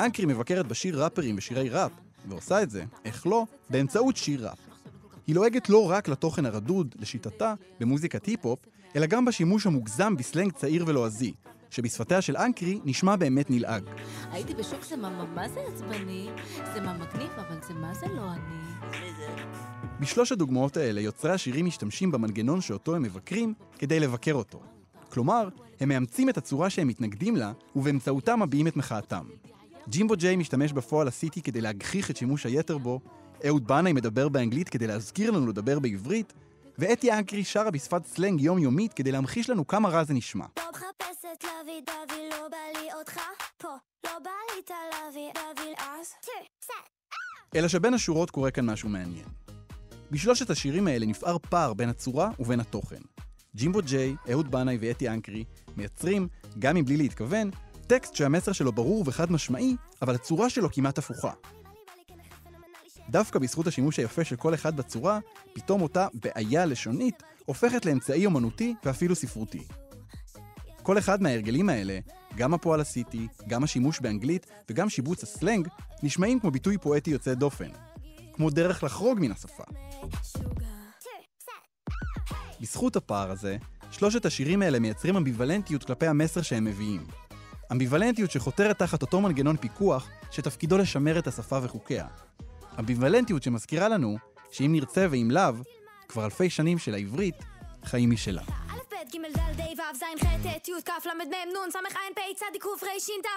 אנקרי 0.00 0.26
מבקרת 0.26 0.66
בשיר 0.66 1.02
ראפרים 1.02 1.34
ושירי 1.38 1.68
ראפ, 1.68 1.92
ועושה 2.28 2.62
את 2.62 2.70
זה, 2.70 2.84
איך 3.04 3.26
לא, 3.26 3.44
באמצעות 3.70 4.16
שיר 4.16 4.48
ראפ. 4.48 4.58
היא 5.26 5.34
לועגת 5.34 5.68
לא 5.68 5.90
רק 5.90 6.08
לתוכן 6.08 6.46
הרדוד, 6.46 6.94
לשיטתה, 6.98 7.54
במוזיקת 7.80 8.26
היפ-הופ, 8.26 8.58
אלא 8.96 9.06
גם 9.06 9.24
בשימוש 9.24 9.66
המוגזם 9.66 10.16
בסלנג 10.16 10.52
צעיר 10.52 10.84
ולועזי, 10.86 11.32
שבשפתיה 11.70 12.20
של 12.20 12.36
אנקרי 12.36 12.80
נשמע 12.84 13.16
באמת 13.16 13.50
נלעג. 13.50 13.82
הייתי 14.30 14.54
בשוק 14.54 14.84
זה 14.84 14.96
מה, 14.96 15.24
מה- 15.34 15.48
זה 15.48 15.60
עצבני? 15.74 16.28
זה 16.74 16.80
מה 16.80 16.92
מגניב, 16.92 17.30
אבל 17.36 17.56
זה 17.68 17.74
מה 17.74 17.94
זה 17.94 18.06
לא 18.06 18.32
אני. 18.32 18.66
בשלוש 20.00 20.32
הדוגמאות 20.32 20.76
האלה 20.76 21.00
יוצרי 21.00 21.30
השירים 21.32 21.66
משתמשים 21.66 22.10
במנגנון 22.12 22.60
שאותו 22.60 22.96
הם 22.96 23.02
מבקרים 23.02 23.54
כדי 23.78 24.00
לבקר 24.00 24.32
אותו. 24.34 24.60
כלומר, 25.08 25.48
הם 25.80 25.88
מאמצים 25.88 26.28
את 26.28 26.36
הצורה 26.38 26.70
שהם 26.70 26.88
מתנגדים 26.88 27.36
לה, 27.36 27.52
ובאמצעותה 27.76 28.36
מביעים 28.36 28.66
את 28.66 28.76
מחאתם. 28.76 29.24
ג'ימבו 29.88 30.14
ג'יי 30.16 30.36
משתמש 30.36 30.72
בפועל 30.72 31.08
הסיטי 31.08 31.42
כדי 31.42 31.60
להגחיך 31.60 32.10
את 32.10 32.16
שימוש 32.16 32.46
היתר 32.46 32.78
בו, 32.78 33.00
אהוד 33.46 33.66
בנאי 33.66 33.92
מדבר 33.92 34.28
באנגלית 34.28 34.68
כדי 34.68 34.86
להזכיר 34.86 35.30
לנו 35.30 35.46
לדבר 35.46 35.78
בעברית, 35.78 36.32
ואתי 36.78 37.12
אנקרי 37.12 37.44
שרה 37.44 37.70
בשפת 37.70 38.06
סלנג 38.06 38.40
יומיומית 38.40 38.92
כדי 38.92 39.12
להמחיש 39.12 39.50
לנו 39.50 39.66
כמה 39.66 39.88
רע 39.88 40.04
זה 40.04 40.14
נשמע. 40.14 40.44
מחפשת 41.26 41.44
להביא 41.44 41.80
דבי, 41.80 42.28
לא 42.30 42.48
בא 42.48 42.80
לי 42.80 42.92
אותך 42.98 43.20
פה. 43.58 43.68
לא 44.04 44.18
בא 44.24 44.30
לי 44.54 44.62
את 44.64 44.70
הלוי, 44.70 45.30
דבי 45.34 45.72
אז. 45.78 46.14
אלא 47.56 47.68
שבין 47.68 47.94
השורות 47.94 48.30
קורה 48.30 48.50
כאן 48.50 48.70
משהו 48.70 48.88
מעניין. 48.88 49.26
בשלושת 50.10 50.50
השירים 50.50 50.86
האלה 50.86 51.06
נפער 51.06 51.38
פער 51.38 51.74
בין 51.74 51.88
הצורה 51.88 52.30
ובין 52.38 52.60
התוכן. 52.60 53.00
ג'ימבו 53.56 53.82
ג'יי, 53.82 54.16
אהוד 54.30 54.50
בנאי 54.50 54.78
ואתי 54.80 55.08
אנקרי 55.08 55.44
מייצרים, 55.76 56.28
גם 56.58 56.76
מבלי 56.76 56.96
להתכוון, 56.96 57.50
טקסט 57.86 58.14
שהמסר 58.14 58.52
שלו 58.52 58.72
ברור 58.72 59.04
וחד 59.06 59.32
משמעי, 59.32 59.76
אבל 60.02 60.14
הצורה 60.14 60.50
שלו 60.50 60.70
כמעט 60.72 60.98
הפוכה. 60.98 61.32
דווקא 63.08 63.38
בזכות 63.38 63.66
השימוש 63.66 63.98
היפה 63.98 64.24
של 64.24 64.36
כל 64.36 64.54
אחד 64.54 64.76
בצורה, 64.76 65.18
פתאום 65.54 65.82
אותה 65.82 66.06
בעיה 66.14 66.66
לשונית 66.66 67.22
הופכת 67.44 67.86
לאמצעי 67.86 68.26
אומנותי 68.26 68.74
ואפילו 68.84 69.14
ספרותי. 69.14 69.62
כל 70.86 70.98
אחד 70.98 71.22
מההרגלים 71.22 71.68
האלה, 71.68 71.98
גם 72.36 72.54
הפועל 72.54 72.80
הסיטי, 72.80 73.26
גם 73.48 73.64
השימוש 73.64 74.00
באנגלית 74.00 74.46
וגם 74.70 74.88
שיבוץ 74.88 75.22
הסלנג, 75.22 75.68
נשמעים 76.02 76.40
כמו 76.40 76.50
ביטוי 76.50 76.78
פואטי 76.78 77.10
יוצא 77.10 77.34
דופן. 77.34 77.68
כמו 78.32 78.50
דרך 78.50 78.84
לחרוג 78.84 79.18
מן 79.20 79.32
השפה. 79.32 79.64
בזכות 82.60 82.96
הפער 82.96 83.30
הזה, 83.30 83.56
שלושת 83.90 84.26
השירים 84.26 84.62
האלה 84.62 84.78
מייצרים 84.78 85.16
אמביוולנטיות 85.16 85.84
כלפי 85.84 86.06
המסר 86.06 86.42
שהם 86.42 86.64
מביאים. 86.64 87.06
אמביוולנטיות 87.72 88.30
שחותרת 88.30 88.78
תחת 88.78 89.02
אותו 89.02 89.20
מנגנון 89.20 89.56
פיקוח 89.56 90.08
שתפקידו 90.30 90.78
לשמר 90.78 91.18
את 91.18 91.26
השפה 91.26 91.58
וחוקיה. 91.62 92.06
אמביוולנטיות 92.78 93.42
שמזכירה 93.42 93.88
לנו 93.88 94.16
שאם 94.50 94.72
נרצה 94.72 95.06
ואם 95.10 95.28
לאו, 95.30 95.54
כבר 96.08 96.24
אלפי 96.24 96.50
שנים 96.50 96.78
של 96.78 96.94
העברית 96.94 97.34
חיים 97.84 98.10
משלה. 98.10 98.42
ג', 99.12 99.16
ד', 99.36 99.60
ה', 99.60 99.74
ו', 99.78 99.94
ז', 99.94 100.02
ח', 100.22 100.26
ט', 100.42 100.68
י', 100.68 100.82
כ', 100.84 101.06
ל', 101.06 101.14
מ', 101.14 101.22
נ', 101.54 101.70
ס', 101.70 101.76
ע', 101.76 101.80
פ', 102.14 102.20
צ', 102.36 102.42
ק', 102.60 102.66
ר', 102.82 102.98
ש', 102.98 103.10
ת'. 103.26 103.28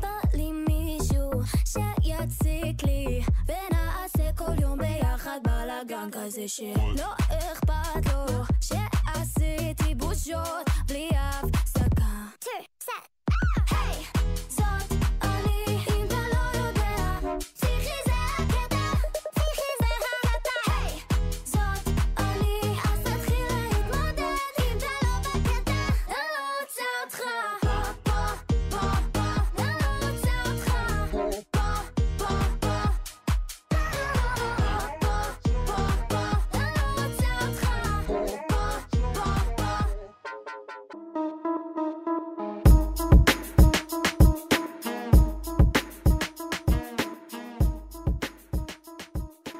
בא 0.00 0.16
לי 0.34 0.52
מישהו 0.52 1.30
שיציק 1.64 2.82
לי, 2.84 3.20
ונעשה 3.48 4.32
כל 4.36 4.60
יום 4.60 4.78
ביחד 4.78 5.40
בלאגן 5.42 6.08
כזה 6.12 6.48
שלא 6.48 7.10
אכפת 7.52 8.12
לו, 8.12 8.42
שעשיתי 8.60 9.94
בושות 9.94 10.66
בלי 10.86 11.08
הפסקה. 11.14 12.12
היי, 13.70 14.15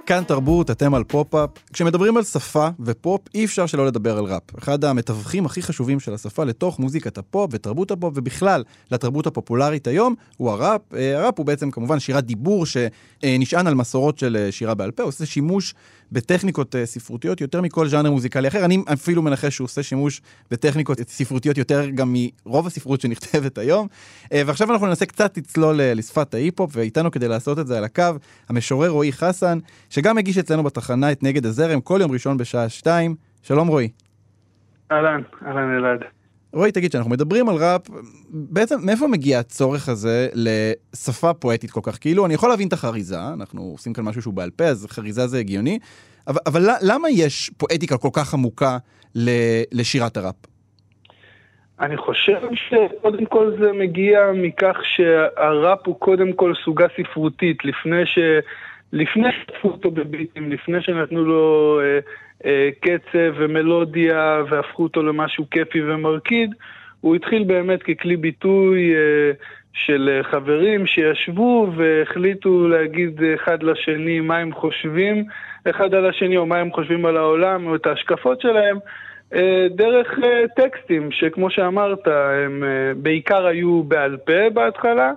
כאן 0.06 0.24
תרבות, 0.24 0.70
אתם 0.70 0.94
על 0.94 1.04
פופ-אפ. 1.04 1.50
כשמדברים 1.72 2.16
על 2.16 2.24
שפה 2.24 2.68
ופופ, 2.80 3.20
אי 3.34 3.44
אפשר 3.44 3.66
שלא 3.66 3.86
לדבר 3.86 4.18
על 4.18 4.24
ראפ. 4.24 4.58
אחד 4.58 4.84
המתווכים 4.84 5.46
הכי 5.46 5.62
חשובים 5.62 6.00
של 6.00 6.14
השפה 6.14 6.44
לתוך 6.44 6.78
מוזיקת 6.78 7.18
הפופ 7.18 7.50
ותרבות 7.52 7.90
הפופ, 7.90 8.12
ובכלל 8.16 8.64
לתרבות 8.90 9.26
הפופולרית 9.26 9.86
היום, 9.86 10.14
הוא 10.36 10.50
הראפ. 10.50 10.80
אה, 10.94 11.18
הראפ 11.18 11.38
הוא 11.38 11.46
בעצם 11.46 11.70
כמובן 11.70 11.98
שירת 12.00 12.24
דיבור 12.24 12.66
שנשען 12.66 13.66
על 13.66 13.74
מסורות 13.74 14.18
של 14.18 14.36
אה, 14.40 14.52
שירה 14.52 14.74
בעל 14.74 14.90
פה, 14.90 15.02
עושה 15.02 15.26
שימוש 15.26 15.74
בטכניקות 16.12 16.76
אה, 16.76 16.86
ספרותיות 16.86 17.40
יותר 17.40 17.60
מכל 17.60 17.88
ז'אנר 17.88 18.10
מוזיקלי 18.10 18.48
אחר. 18.48 18.64
אני 18.64 18.82
אפילו 18.92 19.22
מנחש 19.22 19.54
שהוא 19.54 19.64
עושה 19.64 19.82
שימוש 19.82 20.20
בטכניקות 20.50 20.98
ספרותיות 21.08 21.58
יותר 21.58 21.90
גם 21.94 22.14
מרוב 22.46 22.66
הספרות 22.66 23.00
שנכתבת 23.00 23.58
היום. 23.58 23.86
אה, 24.32 24.42
ועכשיו 24.46 24.72
אנחנו 24.72 24.86
ננסה 24.86 25.06
קצת 25.06 25.36
לצלול 25.36 25.80
אה, 25.80 25.94
לשפת 25.94 26.34
ההיפ-הופ, 26.34 26.70
ואיתנו 26.74 27.10
כדי 27.10 27.28
לעשות 27.28 27.58
את 27.58 27.66
זה 27.66 27.78
על 27.78 27.84
הקו, 27.84 28.02
המשורר 28.48 28.88
רועי 28.88 29.12
חסן, 29.12 29.58
שגם 29.90 30.16
מגיש 30.16 30.38
אצלנו 30.38 30.62
בתחנה 30.62 31.12
את 31.12 31.22
נגד 31.22 31.46
הזרם 31.46 31.80
כל 31.80 31.98
יום 32.02 32.12
ראשון 32.12 32.36
בשעה 32.36 32.68
שתיים. 32.68 33.14
שלום 33.42 33.68
רועי. 33.68 33.88
אהלן, 34.92 35.22
אהלן 35.46 35.76
אלעד. 35.78 36.15
רועי, 36.56 36.72
תגיד, 36.72 36.90
כשאנחנו 36.90 37.10
מדברים 37.10 37.48
על 37.48 37.54
ראפ, 37.56 37.82
בעצם 38.28 38.76
מאיפה 38.82 39.06
מגיע 39.06 39.38
הצורך 39.38 39.88
הזה 39.88 40.28
לשפה 40.34 41.34
פואטית 41.34 41.70
כל 41.70 41.80
כך? 41.82 41.98
כאילו, 42.00 42.26
אני 42.26 42.34
יכול 42.34 42.48
להבין 42.48 42.68
את 42.68 42.72
החריזה, 42.72 43.16
אנחנו 43.34 43.62
עושים 43.62 43.92
כאן 43.92 44.04
משהו 44.04 44.22
שהוא 44.22 44.34
בעל 44.34 44.50
פה, 44.50 44.64
אז 44.64 44.86
חריזה 44.90 45.26
זה 45.26 45.38
הגיוני, 45.38 45.78
אבל, 46.26 46.40
אבל 46.46 46.60
למה 46.82 47.08
יש 47.10 47.50
פואטיקה 47.56 47.98
כל 47.98 48.08
כך 48.12 48.34
עמוקה 48.34 48.78
לשירת 49.72 50.16
הראפ? 50.16 50.34
אני 51.80 51.96
חושב 51.96 52.40
שקודם 52.54 53.26
כל 53.26 53.52
זה 53.60 53.72
מגיע 53.72 54.18
מכך 54.34 54.76
שהראפ 54.96 55.78
הוא 55.86 56.00
קודם 56.00 56.32
כל 56.32 56.52
סוגה 56.64 56.86
ספרותית, 56.96 57.64
לפני 57.64 58.06
ש... 58.06 58.18
לפני 58.92 59.28
שתפו 59.32 59.68
אותו 59.68 59.90
בביטים, 59.90 60.52
לפני 60.52 60.82
שנתנו 60.82 61.24
לו 61.24 61.80
אה, 61.80 61.98
קצב 62.81 63.35
ומלודיה 63.37 64.42
והפכו 64.51 64.83
אותו 64.83 65.03
למשהו 65.03 65.44
כיפי 65.51 65.83
ומרקיד, 65.83 66.51
הוא 67.01 67.16
התחיל 67.16 67.44
באמת 67.44 67.83
ככלי 67.83 68.16
ביטוי 68.16 68.94
אה, 68.94 69.33
של 69.72 70.11
אה, 70.12 70.25
חברים 70.31 70.87
שישבו 70.87 71.68
והחליטו 71.77 72.68
להגיד 72.68 73.20
אחד 73.35 73.62
לשני 73.62 74.20
מה 74.20 74.37
הם 74.37 74.53
חושבים 74.53 75.25
אחד 75.70 75.94
על 75.94 76.07
השני 76.07 76.37
או 76.37 76.46
מה 76.46 76.59
הם 76.59 76.72
חושבים 76.72 77.07
על 77.07 77.16
העולם 77.16 77.66
או 77.66 77.75
את 77.75 77.87
ההשקפות 77.87 78.40
שלהם. 78.40 78.79
אה, 79.35 79.66
דרך 79.70 80.18
אה, 80.25 80.49
טקסטים, 80.57 81.12
שכמו 81.12 81.51
שאמרת, 81.51 82.07
הם 82.44 82.64
אה, 82.64 82.92
בעיקר 82.96 83.46
היו 83.46 83.83
בעל 83.83 84.16
פה 84.16 84.51
בהתחלה, 84.55 85.12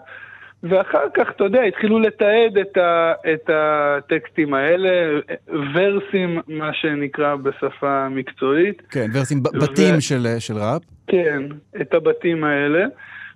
ואחר 0.64 1.06
כך, 1.14 1.30
אתה 1.36 1.44
יודע, 1.44 1.62
התחילו 1.62 2.00
לתעד 2.00 2.58
את, 2.62 2.78
ה, 2.78 3.14
את 3.34 3.50
הטקסטים 3.54 4.54
האלה, 4.54 5.20
ורסים, 5.48 6.40
מה 6.48 6.74
שנקרא 6.74 7.36
בשפה 7.36 8.10
מקצועית. 8.10 8.82
כן, 8.90 9.08
ורסים, 9.14 9.44
ב- 9.44 9.58
בתים 9.64 10.02
של, 10.02 10.28
של 10.40 10.58
ראפ. 10.58 10.82
כן, 11.08 11.44
את 11.82 11.94
הבתים 11.94 12.44
האלה. 12.44 12.86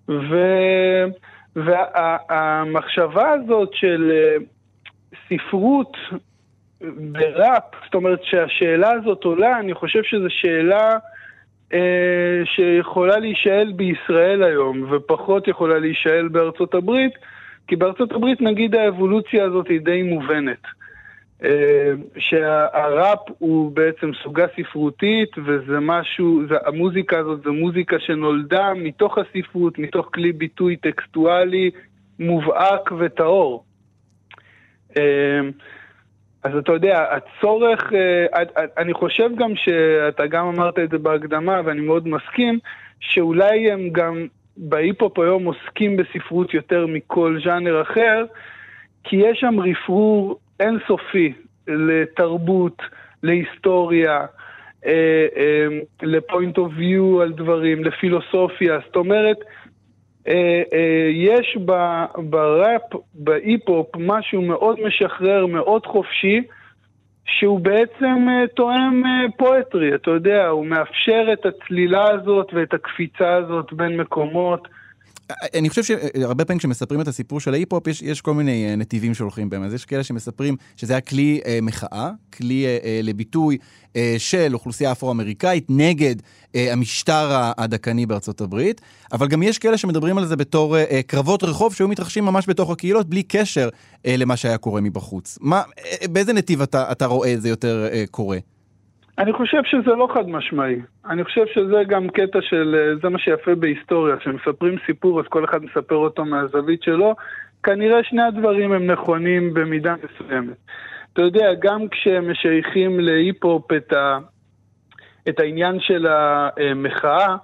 ו... 0.09 0.36
והמחשבה 1.55 3.29
הזאת 3.29 3.69
של 3.73 4.12
אה, 4.12 4.36
ספרות 5.29 5.97
בראפ, 7.12 7.63
זאת 7.86 7.93
אומרת 7.93 8.19
שהשאלה 8.23 8.91
הזאת 8.91 9.23
עולה, 9.23 9.59
אני 9.59 9.73
חושב 9.73 10.03
שזו 10.03 10.27
שאלה 10.29 10.97
שיכולה 12.45 13.19
להישאל 13.19 13.71
בישראל 13.76 14.43
היום, 14.43 14.86
ופחות 14.91 15.47
יכולה 15.47 15.80
להישאל 15.80 16.28
בארצות 16.28 16.73
הברית, 16.73 17.13
כי 17.67 17.76
בארצות 17.76 18.12
הברית 18.12 18.41
נגיד 18.41 18.76
האבולוציה 18.76 19.45
הזאת 19.45 19.67
היא 19.67 19.82
די 19.82 20.02
מובנת. 20.04 20.62
אה, 21.43 21.91
שהראפ 22.17 23.19
הוא 23.39 23.71
בעצם 23.71 24.12
סוגה 24.23 24.45
ספרותית, 24.58 25.30
וזה 25.45 25.80
משהו, 25.80 26.41
זה, 26.49 26.56
המוזיקה 26.65 27.19
הזאת 27.19 27.43
זו 27.43 27.54
מוזיקה 27.54 27.99
שנולדה 27.99 28.73
מתוך 28.76 29.17
הספרות, 29.17 29.80
מתוך 29.80 30.10
כלי 30.13 30.32
ביטוי 30.32 30.76
טקסטואלי 30.76 31.71
מובהק 32.19 32.91
וטהור. 32.99 33.63
אז 36.43 36.56
אתה 36.56 36.71
יודע, 36.71 37.06
הצורך, 37.12 37.93
אה, 37.93 38.43
אני 38.77 38.93
חושב 38.93 39.29
גם 39.36 39.56
שאתה 39.56 40.27
גם 40.27 40.47
אמרת 40.47 40.79
את 40.79 40.89
זה 40.89 40.97
בהקדמה, 40.97 41.62
ואני 41.65 41.82
מאוד 41.82 42.08
מסכים, 42.08 42.60
שאולי 42.99 43.71
הם 43.71 43.89
גם 43.91 44.27
בהיפ-הופ 44.58 45.19
היום 45.19 45.45
עוסקים 45.45 45.97
בספרות 45.97 46.53
יותר 46.53 46.86
מכל 46.88 47.39
ז'אנר 47.43 47.82
אחר, 47.82 48.25
כי 49.03 49.15
יש 49.15 49.39
שם 49.39 49.60
רפרור 49.60 50.39
אינסופי 50.60 51.34
לתרבות, 51.67 52.82
להיסטוריה, 53.23 54.25
ל 56.01 56.11
point 56.11 56.58
of 56.58 56.71
view 56.75 57.21
על 57.21 57.32
דברים, 57.32 57.84
לפילוסופיה. 57.84 58.79
זאת 58.86 58.95
אומרת, 58.95 59.38
יש 61.13 61.57
בראפ, 62.17 62.81
בהיפ-הופ, 63.13 63.88
משהו 63.99 64.41
מאוד 64.41 64.79
משחרר, 64.86 65.45
מאוד 65.45 65.86
חופשי, 65.86 66.41
שהוא 67.25 67.59
בעצם 67.59 68.27
אה, 68.29 68.47
תואם 68.55 69.03
פואטרי, 69.38 69.95
אתה 69.95 70.12
יודע, 70.12 70.47
הוא 70.47 70.65
מאפשר 70.65 71.27
את 71.33 71.45
הצלילה 71.45 72.12
הזאת 72.12 72.53
ואת 72.53 72.73
הקפיצה 72.73 73.33
הזאת 73.36 73.73
בין 73.73 73.97
מקומות. 73.97 74.67
אני 75.53 75.69
חושב 75.69 75.83
שהרבה 75.83 76.45
פעמים 76.45 76.59
כשמספרים 76.59 77.01
את 77.01 77.07
הסיפור 77.07 77.39
של 77.39 77.53
ההיפ-הופ, 77.53 77.88
יש, 77.88 78.01
יש 78.01 78.21
כל 78.21 78.33
מיני 78.33 78.75
נתיבים 78.75 79.13
שהולכים 79.13 79.49
בהם. 79.49 79.63
אז 79.63 79.73
יש 79.73 79.86
כאלה 79.86 80.03
שמספרים 80.03 80.55
שזה 80.75 80.93
היה 80.93 81.01
כלי 81.01 81.41
אה, 81.45 81.59
מחאה, 81.62 82.12
כלי 82.33 82.65
אה, 82.65 82.77
אה, 82.83 82.99
לביטוי 83.03 83.57
אה, 83.95 84.15
של 84.17 84.53
אוכלוסייה 84.53 84.91
אפרו-אמריקאית 84.91 85.65
נגד 85.69 86.15
אה, 86.55 86.73
המשטר 86.73 87.51
הדכאני 87.57 88.05
בארצות 88.05 88.41
הברית, 88.41 88.81
אבל 89.12 89.27
גם 89.27 89.43
יש 89.43 89.59
כאלה 89.59 89.77
שמדברים 89.77 90.17
על 90.17 90.25
זה 90.25 90.36
בתור 90.36 90.77
אה, 90.77 91.01
קרבות 91.07 91.43
רחוב 91.43 91.73
שהיו 91.73 91.88
מתרחשים 91.88 92.25
ממש 92.25 92.49
בתוך 92.49 92.69
הקהילות, 92.69 93.09
בלי 93.09 93.23
קשר 93.23 93.69
אה, 94.05 94.17
למה 94.17 94.38
שהיה 94.38 94.57
קורה 94.57 94.81
מבחוץ. 94.81 95.38
מה, 95.41 95.62
אה, 95.86 96.07
באיזה 96.07 96.33
נתיב 96.33 96.62
אתה, 96.62 96.91
אתה 96.91 97.05
רואה 97.05 97.36
זה 97.38 97.49
יותר 97.49 97.88
אה, 97.91 98.03
קורה? 98.12 98.38
אני 99.17 99.34
חושב 99.34 99.63
שזה 99.63 99.91
לא 99.95 100.08
חד 100.13 100.30
משמעי. 100.30 100.82
אני 101.10 101.23
חושב 101.23 101.45
שזה 101.54 101.84
גם 101.88 102.10
קטע 102.10 102.39
של, 102.41 102.97
זה 103.02 103.10
מה 103.10 103.19
שיפה 103.19 103.56
בהיסטוריה, 103.56 104.17
כשמספרים 104.17 104.76
סיפור 104.86 105.19
אז 105.19 105.26
כל 105.30 105.45
אחד 105.45 105.63
מספר 105.63 105.95
אותו 105.95 106.26
מהזווית 106.26 106.84
שלו. 106.84 107.15
כנראה 107.63 108.04
שני 108.04 108.21
הדברים 108.21 108.71
הם 108.71 108.91
נכונים 108.91 109.54
במידה 109.54 109.95
מסוימת. 110.04 110.58
אתה 111.13 111.21
יודע, 111.21 111.54
גם 111.60 111.88
כשמשייכים 111.88 112.99
להיפ-הופ 112.99 113.71
את, 113.71 113.93
ה, 113.93 114.17
את 115.30 115.39
העניין 115.39 115.80
של 115.80 116.08
המחאה, 116.08 117.36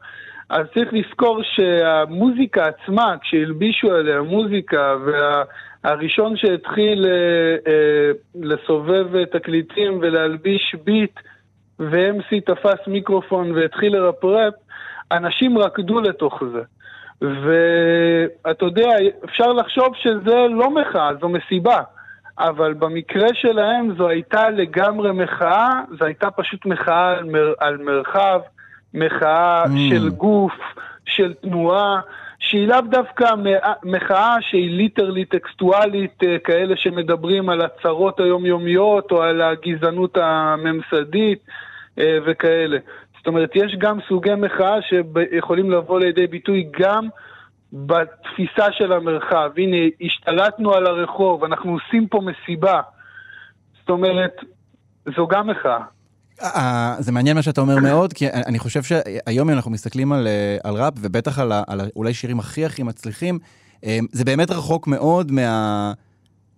אז 0.50 0.66
צריך 0.74 0.94
לזכור 0.94 1.42
שהמוזיקה 1.44 2.66
עצמה, 2.66 3.16
כשהלבישו 3.22 3.92
עליה 3.92 4.22
מוזיקה, 4.22 4.96
והראשון 5.06 6.38
שהתחיל 6.38 7.06
אה, 7.06 8.12
לסובב 8.36 9.26
תקליטים 9.26 10.00
ולהלביש 10.02 10.76
ביט, 10.84 11.20
ו-MC 11.80 12.42
תפס 12.46 12.88
מיקרופון 12.88 13.52
והתחיל 13.52 13.96
לרפרפ, 13.96 14.54
אנשים 15.12 15.58
רקדו 15.58 16.02
לתוך 16.02 16.44
זה. 16.54 16.62
ואתה 17.22 18.66
יודע, 18.66 18.90
אפשר 19.26 19.54
לחשוב 19.54 19.88
שזה 19.96 20.36
לא 20.50 20.70
מחאה, 20.70 21.10
זו 21.22 21.30
מסיבה. 21.30 21.82
אבל 22.40 22.74
במקרה 22.74 23.28
שלהם 23.34 23.96
זו 23.98 24.10
הייתה 24.10 24.50
לגמרי 24.50 25.12
מחאה, 25.12 25.82
זו 26.00 26.06
הייתה 26.06 26.32
פשוט 26.32 26.66
מחאה 26.66 27.12
על, 27.12 27.24
מר, 27.24 27.54
על 27.60 27.78
מרחב, 27.78 28.40
מחאה 28.94 29.64
mm. 29.64 29.70
של 29.90 30.10
גוף, 30.10 30.54
של 31.06 31.34
תנועה, 31.34 32.00
שהיא 32.40 32.68
לאו 32.68 32.82
דווקא 32.82 33.30
מחאה 33.84 34.36
שהיא 34.42 34.78
ליטרלי 34.78 35.26
טקסטואלית, 35.26 36.24
אה, 36.24 36.40
כאלה 36.44 36.78
שמדברים 36.78 37.50
על 37.50 37.62
הצרות 37.62 38.20
היומיומיות 38.20 39.12
או 39.12 39.22
על 39.22 39.42
הגזענות 39.42 40.18
הממסדית. 40.18 41.40
אה, 42.00 42.18
וכאלה. 42.26 42.78
זאת 43.18 43.28
אומרת, 43.28 43.50
יש 43.56 43.76
גם 43.80 44.00
סוגי 44.08 44.36
מחאה 44.36 44.76
שיכולים 44.82 45.72
לבוא 45.72 46.00
לידי 46.00 46.28
ביטוי 46.28 46.70
גם 46.80 47.08
בתפיסה 47.74 48.72
של 48.72 48.94
המרחב. 48.94 49.50
הנה, 49.58 49.78
השתלטנו 50.02 50.74
על 50.74 50.86
הרחוב, 50.86 51.44
אנחנו 51.44 51.72
עושים 51.72 52.08
פה 52.08 52.22
מסיבה. 52.22 52.82
זאת 53.80 53.90
אומרת, 53.90 54.36
זו 55.16 55.28
גם 55.28 55.48
מחאה. 55.48 55.80
זה 57.00 57.12
מעניין 57.12 57.36
מה 57.36 57.42
שאתה 57.42 57.62
אומר 57.62 57.76
מאוד, 57.80 58.14
כי 58.14 58.28
אני 58.48 58.60
חושב 58.60 58.84
שהיום 58.84 59.50
אנחנו 59.50 59.72
מסתכלים 59.72 60.14
על, 60.14 60.28
אה, 60.28 60.58
על 60.64 60.76
ראפ, 60.76 60.94
ובטח 61.02 61.40
על, 61.40 61.52
על 61.68 61.82
אולי 61.96 62.14
שירים 62.14 62.40
הכי 62.40 62.66
הכי 62.66 62.84
מצליחים, 62.84 63.40
אה, 63.86 64.00
זה 64.12 64.26
באמת 64.26 64.52
רחוק 64.52 64.88
מאוד 64.88 65.32
מה... 65.32 65.94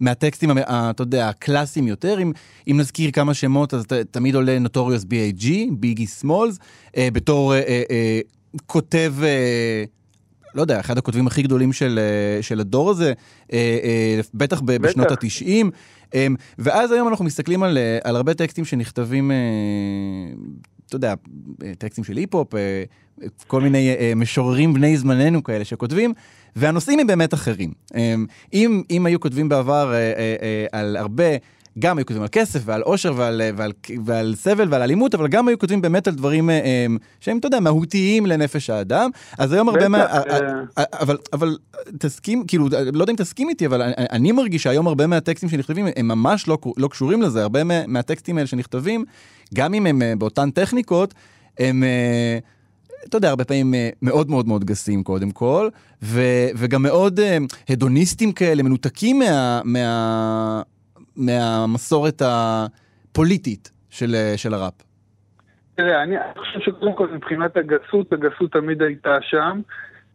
מהטקסטים, 0.02 0.52
אתה 0.68 1.04
יודע, 1.04 1.30
הקלאסיים 1.30 1.88
יותר. 1.88 2.22
אם, 2.22 2.32
אם 2.68 2.78
נזכיר 2.80 3.12
כמה 3.12 3.34
שמות, 3.34 3.74
אז 3.74 3.86
ת, 3.86 3.94
תמיד 3.94 4.36
עולה 4.36 4.60
נוטוריוס 4.60 5.04
B.I.G, 5.04 5.48
ביגי 5.72 6.08
סמולס, 6.08 6.60
אה, 6.98 7.08
בתור 7.14 7.54
אה, 7.54 7.60
אה, 7.60 7.84
אה, 7.92 8.20
כותב... 8.66 9.14
אה, 9.24 9.84
לא 10.56 10.62
יודע, 10.62 10.80
אחד 10.80 10.98
הכותבים 10.98 11.28
הכי 11.28 11.42
גדולים 11.42 11.74
של, 11.74 12.00
אה, 12.00 12.42
של 12.42 12.60
הדור 12.60 12.90
הזה, 12.90 13.14
אה, 13.54 13.80
אה, 13.84 14.20
בטח 14.34 14.62
בשנות 14.62 15.12
ה-90. 15.12 16.16
ואז 16.60 16.92
היום 16.92 17.08
אנחנו 17.08 17.26
מסתכלים 17.26 17.64
על, 17.64 17.78
על 18.04 18.16
הרבה 18.16 18.34
טקסטים 18.34 18.66
שנכתבים, 18.66 19.32
אתה 20.92 20.98
יודע, 20.98 21.14
טקסטים 21.78 22.04
של 22.04 22.18
היפ-הופ, 22.18 22.54
כל 23.48 23.62
מיני 23.62 23.96
משוררים 24.16 24.74
בני 24.74 24.98
זמננו 24.98 25.44
כאלה 25.44 25.66
שכותבים, 25.66 26.14
והנושאים 26.56 27.00
הם 27.00 27.08
באמת 27.08 27.34
אחרים. 27.34 27.74
אם, 28.54 28.84
אם 28.90 29.06
היו 29.06 29.20
כותבים 29.20 29.50
בעבר 29.50 29.94
על 30.72 30.98
הרבה... 30.98 31.26
גם 31.80 31.98
היו 31.98 32.06
כותבים 32.06 32.22
על 32.22 32.28
כסף 32.32 32.62
ועל 32.66 32.82
עושר 32.82 33.14
ועל, 33.16 33.42
ועל, 33.56 33.72
ועל 34.06 34.36
סבל 34.36 34.68
ועל 34.72 34.82
אלימות, 34.82 35.16
אבל 35.16 35.28
גם 35.28 35.48
היו 35.48 35.60
כותבים 35.60 35.82
באמת 35.82 36.08
על 36.08 36.16
דברים 36.16 36.50
הם, 36.50 36.98
שהם, 37.20 37.38
אתה 37.38 37.48
יודע, 37.48 37.60
מהותיים 37.60 38.26
לנפש 38.26 38.70
האדם. 38.70 39.10
אז 39.38 39.54
היום 39.54 39.70
הרבה 39.70 39.88
מה... 39.88 40.06
אבל, 40.78 41.18
אבל 41.34 41.58
תסכים, 41.98 42.44
כאילו, 42.48 42.68
לא 42.94 43.04
יודע 43.04 43.12
אם 43.12 43.18
תסכים 43.18 43.50
איתי, 43.50 43.66
אבל 43.66 43.82
אני, 43.82 43.94
אני 43.98 44.32
מרגיש 44.32 44.64
שהיום 44.64 44.88
הרבה 44.88 45.08
מהטקסטים 45.08 45.50
שנכתבים 45.50 45.88
הם 45.96 46.08
ממש 46.08 46.48
לא, 46.48 46.58
לא 46.78 46.88
קשורים 46.88 47.22
לזה. 47.22 47.42
הרבה 47.42 47.64
מהטקסטים 47.88 48.38
האלה 48.38 48.48
שנכתבים, 48.48 49.06
גם 49.54 49.74
אם 49.74 49.86
הם 49.86 50.02
באותן 50.18 50.52
טכניקות, 50.52 51.14
הם... 51.60 51.84
אתה 53.06 53.18
יודע, 53.18 53.30
הרבה 53.30 53.46
פעמים 53.46 53.74
אה, 53.74 53.90
מאוד 54.02 54.30
מאוד 54.30 54.48
מאוד 54.48 54.66
גסים 54.66 55.04
קודם 55.04 55.32
כל, 55.32 55.70
ו, 56.04 56.22
וגם 56.56 56.84
מאוד 56.84 57.20
אה, 57.20 57.38
הדוניסטים 57.70 58.32
כאלה, 58.32 58.64
מנותקים 58.64 59.20
מה, 59.20 59.62
מה, 59.64 60.62
מהמסורת 61.22 62.22
הפוליטית 62.26 63.72
של, 63.90 64.16
של 64.36 64.54
הראפ. 64.54 64.74
תראה, 65.76 66.04
אני 66.04 66.16
חושב 66.38 66.60
שקודם 66.60 66.94
כל 66.94 67.08
מבחינת 67.08 67.58
הגסות, 67.58 68.14
הגסות 68.14 68.52
תמיד 68.52 68.82
הייתה 68.82 69.18
שם. 69.22 69.62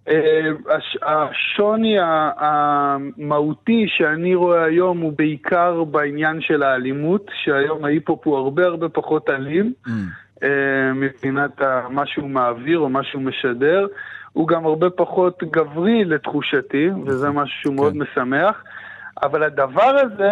אה, 0.08 0.48
הש- 0.76 0.98
השוני 1.02 1.96
המהותי 2.00 3.84
שאני 3.88 4.34
רואה 4.34 4.64
היום 4.64 5.00
הוא 5.00 5.12
בעיקר 5.18 5.84
בעניין 5.84 6.40
של 6.40 6.62
האלימות, 6.62 7.26
שהיום 7.44 7.84
ההיפ-הופ 7.84 8.26
הוא 8.26 8.36
הרבה 8.36 8.66
הרבה 8.66 8.88
פחות 8.88 9.30
אלים. 9.30 9.72
אה, 10.42 10.48
מבחינת 10.94 11.50
מה 11.90 12.06
שהוא 12.06 12.28
מעביר 12.30 12.78
או 12.78 12.88
מה 12.88 13.00
שהוא 13.04 13.22
משדר. 13.22 13.86
הוא 14.32 14.48
גם 14.48 14.66
הרבה 14.66 14.90
פחות 14.90 15.42
גברי 15.50 16.04
לתחושתי, 16.04 16.88
וזה 17.06 17.30
משהו 17.30 17.60
שהוא 17.62 17.74
מאוד 17.74 17.96
משמח. 17.96 18.62
אבל 19.22 19.42
הדבר 19.42 19.96
הזה, 20.02 20.30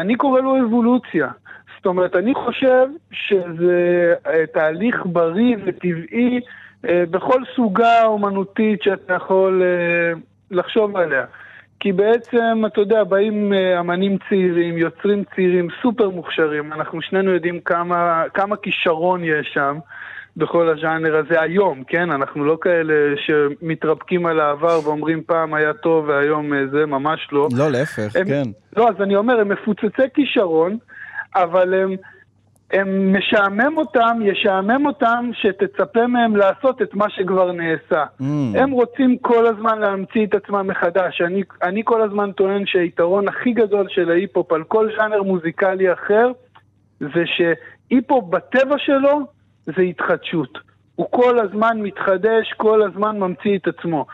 אני 0.00 0.16
קורא 0.16 0.40
לו 0.40 0.64
אבולוציה. 0.64 1.28
זאת 1.76 1.86
אומרת, 1.86 2.16
אני 2.16 2.34
חושב 2.34 2.86
שזה 3.12 4.14
אה, 4.26 4.46
תהליך 4.46 5.02
בריא 5.06 5.56
וטבעי 5.64 6.40
אה, 6.88 7.04
בכל 7.10 7.42
סוגה 7.56 8.04
אומנותית 8.04 8.82
שאתה 8.82 9.14
יכול 9.14 9.62
אה, 9.62 10.20
לחשוב 10.50 10.96
עליה. 10.96 11.24
כי 11.80 11.92
בעצם, 11.92 12.62
אתה 12.66 12.80
יודע, 12.80 13.04
באים 13.04 13.52
אה, 13.52 13.80
אמנים 13.80 14.18
צעירים, 14.28 14.78
יוצרים 14.78 15.24
צעירים, 15.34 15.68
סופר 15.82 16.10
מוכשרים, 16.10 16.72
אנחנו 16.72 17.02
שנינו 17.02 17.30
יודעים 17.30 17.60
כמה, 17.60 18.24
כמה 18.34 18.56
כישרון 18.56 19.24
יש 19.24 19.50
שם 19.54 19.78
בכל 20.36 20.68
הז'אנר 20.68 21.16
הזה 21.16 21.40
היום, 21.40 21.84
כן? 21.84 22.10
אנחנו 22.10 22.44
לא 22.44 22.58
כאלה 22.60 22.94
שמתרפקים 23.16 24.26
על 24.26 24.40
העבר 24.40 24.80
ואומרים 24.84 25.22
פעם 25.26 25.54
היה 25.54 25.72
טוב 25.72 26.08
והיום 26.08 26.54
אה, 26.54 26.66
זה, 26.72 26.86
ממש 26.86 27.28
לא. 27.32 27.48
לא, 27.58 27.70
להפך, 27.70 28.16
הם, 28.16 28.26
כן. 28.26 28.42
לא, 28.76 28.88
אז 28.88 28.94
אני 29.00 29.16
אומר, 29.16 29.40
הם 29.40 29.48
מפוצצי 29.48 30.02
כישרון, 30.14 30.78
אבל 31.34 31.74
הם, 31.74 31.96
הם 32.72 33.16
משעמם 33.18 33.76
אותם, 33.76 34.18
ישעמם 34.22 34.86
אותם 34.86 35.30
שתצפה 35.32 36.06
מהם 36.06 36.36
לעשות 36.36 36.82
את 36.82 36.94
מה 36.94 37.10
שכבר 37.10 37.52
נעשה. 37.52 38.04
Mm. 38.20 38.24
הם 38.54 38.70
רוצים 38.70 39.18
כל 39.18 39.46
הזמן 39.46 39.78
להמציא 39.78 40.26
את 40.26 40.34
עצמם 40.34 40.66
מחדש. 40.66 41.20
אני, 41.20 41.42
אני 41.62 41.82
כל 41.84 42.02
הזמן 42.02 42.32
טוען 42.32 42.66
שהיתרון 42.66 43.28
הכי 43.28 43.52
גדול 43.52 43.86
של 43.88 44.10
ההיפ-הופ 44.10 44.52
על 44.52 44.64
כל 44.64 44.88
ז'אנר 44.96 45.22
מוזיקלי 45.22 45.92
אחר, 45.92 46.32
זה 47.00 47.24
שהיפ-הופ 47.26 48.30
בטבע 48.30 48.78
שלו 48.78 49.20
זה 49.66 49.82
התחדשות. 49.82 50.58
הוא 50.94 51.06
כל 51.10 51.38
הזמן 51.38 51.80
מתחדש, 51.80 52.52
כל 52.56 52.82
הזמן 52.82 53.18
ממציא 53.18 53.58
את 53.58 53.66
עצמו. 53.66 54.06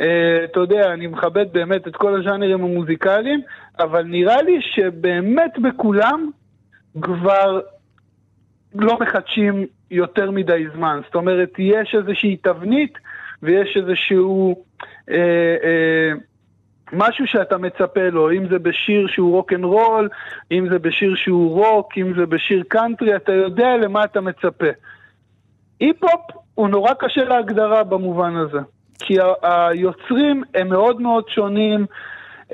אה, 0.00 0.04
אתה 0.44 0.60
יודע, 0.60 0.92
אני 0.92 1.06
מכבד 1.06 1.46
באמת 1.52 1.88
את 1.88 1.96
כל 1.96 2.20
הז'אנרים 2.20 2.64
המוזיקליים, 2.64 3.40
אבל 3.78 4.02
נראה 4.02 4.42
לי 4.42 4.58
שבאמת 4.60 5.58
בכולם 5.58 6.30
כבר 7.02 7.60
לא 8.74 8.98
מחדשים 9.00 9.66
יותר 9.90 10.30
מדי 10.30 10.64
זמן. 10.74 11.00
זאת 11.04 11.14
אומרת, 11.14 11.50
יש 11.58 11.94
איזושהי 11.94 12.36
תבנית 12.36 12.98
ויש 13.42 13.76
איזשהו 13.76 14.64
אה, 15.10 15.56
אה, 15.64 16.12
משהו 16.92 17.26
שאתה 17.26 17.58
מצפה 17.58 18.08
לו, 18.12 18.32
אם 18.32 18.48
זה 18.50 18.58
בשיר 18.58 19.06
שהוא 19.08 19.32
רוק 19.32 19.52
אנד 19.52 19.64
רול, 19.64 20.08
אם 20.52 20.68
זה 20.70 20.78
בשיר 20.78 21.14
שהוא 21.16 21.64
רוק, 21.64 21.98
אם 21.98 22.12
זה 22.16 22.26
בשיר 22.26 22.62
קאנטרי, 22.68 23.16
אתה 23.16 23.32
יודע 23.32 23.76
למה 23.76 24.04
אתה 24.04 24.20
מצפה. 24.20 24.66
היפ-הופ 25.80 26.20
הוא 26.54 26.68
נורא 26.68 26.92
קשה 26.98 27.24
להגדרה 27.24 27.84
במובן 27.84 28.36
הזה. 28.36 28.58
כי 28.98 29.16
היוצרים 29.42 30.42
הם 30.54 30.68
מאוד 30.68 31.00
מאוד 31.00 31.28
שונים, 31.28 31.86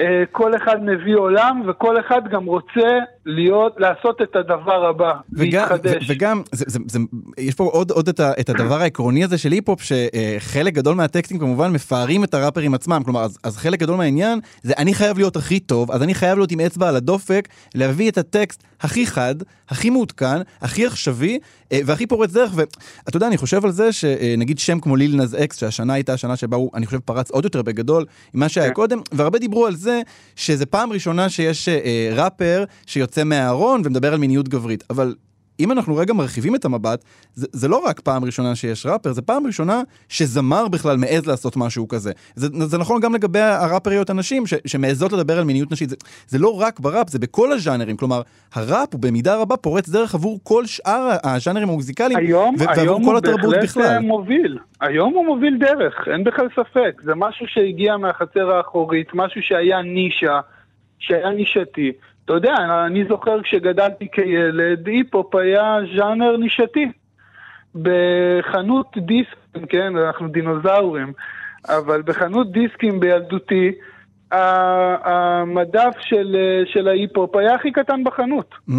אה, 0.01 0.23
כל 0.31 0.57
אחד 0.57 0.85
מביא 0.85 1.17
עולם, 1.17 1.63
וכל 1.67 2.01
אחד 2.01 2.29
גם 2.29 2.45
רוצה 2.45 2.99
להיות, 3.27 3.75
לעשות 3.79 4.23
את 4.23 4.37
הדבר 4.37 4.85
הבא, 4.85 5.13
וגם, 5.33 5.63
להתחדש. 5.63 6.11
ו- 6.11 6.13
וגם 6.13 6.43
זה, 6.53 6.65
זה, 6.69 6.79
זה, 6.89 6.99
יש 7.39 7.55
פה 7.55 7.65
עוד, 7.65 7.91
עוד 7.91 8.09
את, 8.09 8.21
ה, 8.21 8.33
את 8.41 8.49
הדבר 8.49 8.81
העקרוני 8.81 9.25
הזה 9.25 9.39
של 9.39 9.53
היפ-הופ, 9.53 9.83
שחלק 9.83 10.75
גדול 10.75 10.95
מהטקסטים 10.95 11.39
כמובן 11.39 11.73
מפארים 11.73 12.25
את 12.25 12.35
הראפרים 12.35 12.75
עצמם, 12.75 13.03
כלומר, 13.05 13.23
אז, 13.23 13.39
אז 13.45 13.57
חלק 13.57 13.79
גדול 13.79 13.97
מהעניין 13.97 14.41
זה 14.63 14.73
אני 14.79 14.95
חייב 14.95 15.19
להיות 15.19 15.37
הכי 15.37 15.61
טוב, 15.61 15.91
אז 15.91 16.03
אני 16.03 16.15
חייב 16.15 16.39
להיות 16.39 16.53
עם 16.53 16.61
אצבע 16.61 16.89
על 16.89 16.97
הדופק, 16.97 17.49
להביא 17.75 18.11
את 18.11 18.19
הטקסט 18.19 18.63
הכי 18.81 19.07
חד, 19.07 19.35
הכי 19.69 19.91
מעודכן, 19.91 20.41
הכי 20.61 20.87
עכשווי, 20.87 21.39
אה, 21.73 21.81
והכי 21.87 22.07
פורץ 22.07 22.33
דרך, 22.33 22.53
ואתה 22.55 23.17
יודע, 23.17 23.27
אני 23.27 23.37
חושב 23.37 23.65
על 23.65 23.71
זה 23.71 23.93
שנגיד 23.93 24.59
שם 24.59 24.81
כמו 24.81 24.97
ליל 24.97 25.17
נז 25.17 25.37
אקס, 25.45 25.57
שהשנה 25.57 25.95
הייתה 25.95 26.13
השנה 26.13 26.37
שבה 26.37 26.57
הוא, 26.57 26.71
אני 26.75 26.87
חושב, 26.87 26.99
פרץ 26.99 27.31
עוד 27.31 27.45
יותר 27.45 27.63
בגדול 27.63 28.05
ממה 28.35 28.49
שהיה 28.49 28.71
קודם, 28.71 29.01
והרבה 29.13 29.39
דיברו 29.39 29.67
על 29.67 29.77
זה 29.77 30.01
שזה 30.37 30.67
פעם 30.67 30.93
ראשונה 30.93 31.29
שיש 31.29 31.69
אה, 31.69 32.11
ראפר 32.15 32.65
שיוצא 32.87 33.10
מהארון 33.25 33.83
ומדבר 33.85 34.13
על 34.13 34.19
מיניות 34.19 34.49
גברית, 34.49 34.85
אבל 34.91 35.15
אם 35.61 35.73
אנחנו 35.73 35.97
רגע 35.97 36.13
מרחיבים 36.13 36.55
את 36.55 36.65
המבט, 36.65 37.05
זה, 37.35 37.47
זה 37.53 37.69
לא 37.69 37.83
רק 37.87 38.01
פעם 38.01 38.25
ראשונה 38.25 38.55
שיש 38.55 38.87
ראפר, 38.87 39.13
זה 39.13 39.23
פעם 39.23 39.47
ראשונה 39.47 39.83
שזמר 40.09 40.69
בכלל 40.69 40.97
מעז 40.97 41.27
לעשות 41.27 41.57
משהו 41.57 41.89
כזה. 41.89 42.13
זה, 42.35 42.49
זה 42.67 42.79
נכון 42.79 43.01
גם 43.01 43.15
לגבי 43.15 43.39
הראפריות 43.39 44.11
הנשים, 44.11 44.47
ש, 44.47 44.55
שמעזות 44.67 45.13
לדבר 45.13 45.39
על 45.39 45.45
מיניות 45.45 45.73
נשית. 45.73 45.89
זה, 45.89 45.97
זה 46.27 46.39
לא 46.39 46.61
רק 46.61 46.81
בראפ, 46.81 47.09
זה 47.09 47.19
בכל 47.19 47.53
הז'אנרים. 47.53 47.97
כלומר, 47.97 48.23
הראפ 48.55 48.89
הוא 48.93 49.01
במידה 49.01 49.37
רבה 49.37 49.57
פורץ 49.57 49.89
דרך 49.89 50.15
עבור 50.15 50.41
כל 50.43 50.67
שאר 50.67 51.17
הז'אנרים 51.25 51.69
המוזיקליים, 51.69 52.19
היום, 52.19 52.55
ו- 52.59 52.81
היום 52.81 53.05
כל 53.05 53.11
הוא 53.11 53.19
התרבות 53.19 53.55
בהחלט 53.55 53.63
בכלל. 53.63 53.83
אה, 53.83 54.01
מוביל. 54.01 54.59
היום 54.81 55.15
הוא 55.15 55.27
מוביל 55.27 55.59
דרך, 55.59 56.09
אין 56.13 56.25
בכלל 56.25 56.49
ספק. 56.57 57.01
זה 57.05 57.13
משהו 57.17 57.47
שהגיע 57.49 57.97
מהחצר 57.97 58.51
האחורית, 58.51 59.07
משהו 59.15 59.43
שהיה 59.43 59.83
נישה, 59.83 60.41
שהיה 60.99 61.31
נישתי. 61.31 61.93
אתה 62.31 62.39
יודע, 62.39 62.55
אני 62.87 63.05
זוכר 63.09 63.43
כשגדלתי 63.43 64.09
כילד, 64.13 64.87
היפ-הופ 64.87 65.35
היה 65.35 65.79
ז'אנר 65.97 66.37
נישתי. 66.37 66.87
בחנות 67.75 68.97
דיסקים, 68.97 69.67
כן, 69.69 69.97
אנחנו 69.97 70.29
דינוזאורים, 70.29 71.13
אבל 71.69 72.03
בחנות 72.03 72.53
דיסקים 72.53 73.01
בילדותי, 73.01 73.73
המדף 74.33 75.95
של, 76.01 76.37
של 76.65 76.89
ההיפ-הופ 76.89 77.37
היה 77.37 77.55
הכי 77.55 77.73
קטן 77.73 78.05
בחנות. 78.05 78.55
Mm. 78.69 78.73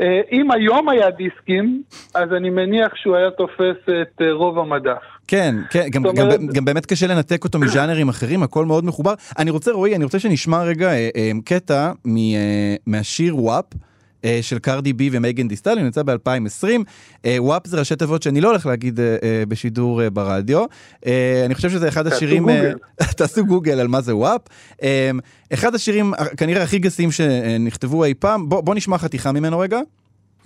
אה, 0.00 0.20
אם 0.32 0.50
היום 0.50 0.88
היה 0.88 1.10
דיסקים, 1.10 1.82
אז 2.14 2.32
אני 2.32 2.50
מניח 2.50 2.96
שהוא 2.96 3.16
היה 3.16 3.30
תופס 3.30 3.76
את 4.02 4.22
אה, 4.22 4.32
רוב 4.32 4.58
המדף. 4.58 5.02
כן, 5.28 5.54
כן, 5.70 5.88
גם, 5.90 6.02
גם, 6.02 6.18
אומרת- 6.18 6.40
גם 6.52 6.64
באמת 6.64 6.86
קשה 6.86 7.06
לנתק 7.06 7.44
אותו 7.44 7.58
מז'אנרים 7.58 8.08
אחרים, 8.08 8.42
הכל 8.42 8.64
מאוד 8.66 8.84
מחובר. 8.84 9.14
אני 9.38 9.50
רוצה, 9.50 9.72
רועי, 9.72 9.96
אני 9.96 10.04
רוצה 10.04 10.18
שנשמע 10.18 10.62
רגע 10.62 10.88
אה, 10.88 11.08
אה, 11.16 11.30
קטע 11.44 11.92
מ, 12.04 12.16
אה, 12.16 12.22
מהשיר 12.86 13.36
וואפ. 13.36 13.64
אה, 14.24 14.38
של 14.42 14.58
קרדי 14.58 14.92
בי 14.92 15.10
ומייגן 15.12 15.48
דיסטל, 15.48 15.72
הוא 15.78 15.82
נמצא 15.84 16.02
ב-2020. 16.02 16.64
אה, 17.24 17.36
וואפ 17.38 17.66
זה 17.66 17.78
ראשי 17.78 17.96
תיבות 17.96 18.22
שאני 18.22 18.40
לא 18.40 18.48
הולך 18.48 18.66
להגיד 18.66 19.00
אה, 19.00 19.06
בשידור 19.48 20.08
ברדיו. 20.08 20.64
אני 21.46 21.54
חושב 21.54 21.70
שזה 21.70 21.88
אחד 21.88 22.02
תעשו 22.02 22.16
השירים... 22.16 22.48
אה, 22.48 22.56
גוגל. 22.72 22.74
תעשו 23.18 23.44
גוגל 23.46 23.80
על 23.80 23.88
מה 23.88 24.00
זה 24.00 24.16
וואפ. 24.16 24.40
אחד 25.52 25.74
השירים 25.74 26.14
אה, 26.14 26.26
כנראה 26.36 26.62
הכי 26.62 26.78
גסים 26.78 27.12
שנכתבו 27.12 28.04
אי 28.04 28.14
פעם. 28.14 28.48
בוא, 28.48 28.60
בוא 28.60 28.74
נשמע 28.74 28.98
חתיכה 28.98 29.32
ממנו 29.32 29.58
רגע. 29.58 29.80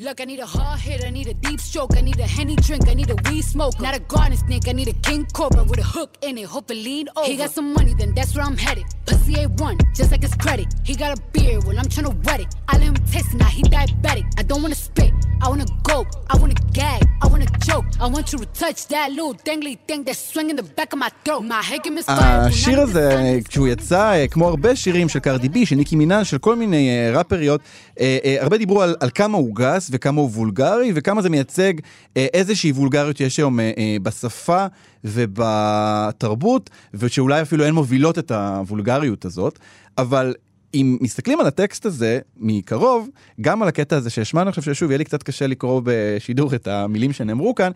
Look, 0.02 0.22
I 0.22 0.24
need 0.24 0.40
a 0.40 0.46
hard 0.46 0.80
hit, 0.80 1.04
I 1.04 1.10
need 1.10 1.26
a 1.26 1.34
deep 1.34 1.60
stroke, 1.60 1.94
I 1.94 2.00
need 2.00 2.18
a 2.20 2.26
henny 2.26 2.56
drink, 2.56 2.88
I 2.88 2.94
need 2.94 3.10
a 3.10 3.16
weed 3.28 3.42
smoke. 3.42 3.78
Not 3.82 3.94
a 3.94 4.00
garden 4.00 4.38
snake, 4.38 4.66
I 4.66 4.72
need 4.72 4.88
a 4.88 4.94
king 4.94 5.26
cobra 5.34 5.62
with 5.62 5.78
a 5.78 5.82
hook 5.82 6.16
in 6.22 6.38
it, 6.38 6.46
hope 6.46 6.70
it 6.70 6.76
lean 6.76 7.06
over. 7.16 7.26
He 7.26 7.36
got 7.36 7.50
some 7.50 7.74
money, 7.74 7.92
then 7.92 8.14
that's 8.14 8.34
where 8.34 8.46
I'm 8.46 8.56
headed. 8.56 8.86
Pussy 9.04 9.34
A1, 9.34 9.76
just 9.94 10.10
like 10.10 10.22
his 10.22 10.34
credit. 10.36 10.68
He 10.84 10.94
got 10.96 11.18
a 11.18 11.20
beard, 11.32 11.64
well, 11.64 11.78
I'm 11.78 11.84
tryna 11.84 12.14
wet 12.24 12.40
it. 12.40 12.48
I 12.68 12.78
let 12.78 12.84
him 12.84 12.94
taste 13.12 13.34
it, 13.34 13.36
now 13.36 13.52
he 13.58 13.62
diabetic. 13.64 14.24
I 14.38 14.42
don't 14.42 14.62
wanna 14.62 14.74
spit, 14.74 15.12
I 15.42 15.50
wanna 15.50 15.66
go, 15.82 16.06
I 16.30 16.38
wanna 16.38 16.54
gag, 16.72 17.02
I 17.20 17.26
wanna 17.26 17.50
choke. 17.66 17.84
I 18.00 18.06
want 18.06 18.32
you 18.32 18.38
to 18.38 18.46
touch 18.46 18.86
that 18.86 19.10
little 19.10 19.34
dangly 19.34 19.76
thing 19.86 20.04
that's 20.04 20.22
swinging 20.32 20.56
the 20.56 20.62
back 20.62 20.94
of 20.94 20.98
my 20.98 21.10
throat. 21.26 21.42
My 21.42 21.60
head 21.60 21.82
can 21.82 21.94
misfire. 21.94 22.48
השיר 22.48 22.80
הזה, 22.80 23.10
אה, 23.16 23.38
כשהוא 23.48 23.68
יצא, 23.68 24.12
אה, 24.12 24.28
כמו 24.28 24.48
הרבה 24.48 24.76
שירים 24.76 25.08
של 25.08 25.18
קרדי 25.18 25.48
בי, 25.48 25.66
של 25.66 25.76
ניקי 25.76 25.96
מינן, 25.96 26.24
של 26.24 26.38
כל 26.38 26.56
מיני 26.56 26.88
אה, 26.88 27.18
ראפריות, 27.18 27.60
אה, 28.00 28.18
אה, 28.24 28.36
הרבה 28.40 28.58
דיברו 28.58 28.82
על, 28.82 28.96
על 29.00 29.10
כמה 29.14 29.38
הוא 29.38 29.54
גס 29.54 29.89
וכמה 29.90 30.20
הוא 30.20 30.30
וולגרי, 30.30 30.92
וכמה 30.94 31.22
זה 31.22 31.30
מייצג 31.30 31.74
אה, 32.16 32.26
איזושהי 32.34 32.72
וולגריות 32.72 33.20
יש 33.20 33.36
היום 33.36 33.60
אה, 33.60 33.72
אה, 33.78 33.96
בשפה 34.02 34.66
ובתרבות, 35.04 36.70
ושאולי 36.94 37.42
אפילו 37.42 37.64
הן 37.64 37.74
מובילות 37.74 38.18
את 38.18 38.30
הוולגריות 38.30 39.24
הזאת, 39.24 39.58
אבל... 39.98 40.34
אם 40.74 40.98
מסתכלים 41.00 41.40
על 41.40 41.46
הטקסט 41.46 41.86
הזה 41.86 42.18
מקרוב, 42.36 43.08
גם 43.40 43.62
על 43.62 43.68
הקטע 43.68 43.96
הזה 43.96 44.10
שהשמענו, 44.10 44.50
חושב 44.50 44.74
ששוב 44.74 44.90
יהיה 44.90 44.98
לי 44.98 45.04
קצת 45.04 45.22
קשה 45.22 45.46
לקרוא 45.46 45.82
בשידור 45.84 46.54
את 46.54 46.66
המילים 46.68 47.12
שנאמרו 47.12 47.54
כאן, 47.54 47.70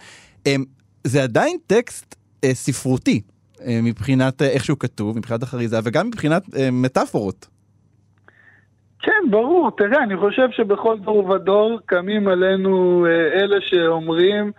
הם, 0.46 0.64
זה 1.04 1.22
עדיין 1.22 1.56
טקסט 1.66 2.14
אה, 2.44 2.54
ספרותי 2.54 3.20
אה, 3.66 3.80
מבחינת 3.82 4.42
אה, 4.42 4.48
איך 4.48 4.64
שהוא 4.64 4.78
כתוב, 4.78 5.18
מבחינת 5.18 5.42
החריזה 5.42 5.78
וגם 5.84 6.06
מבחינת 6.06 6.42
אה, 6.56 6.70
מטאפורות. 6.70 7.46
כן, 9.04 9.30
ברור. 9.30 9.70
תראה, 9.70 10.02
אני 10.02 10.16
חושב 10.16 10.50
שבכל 10.50 10.98
דור 10.98 11.28
ודור 11.30 11.78
קמים 11.86 12.28
עלינו 12.28 13.06
אה, 13.06 13.40
אלה 13.40 13.56
שאומרים, 13.60 14.52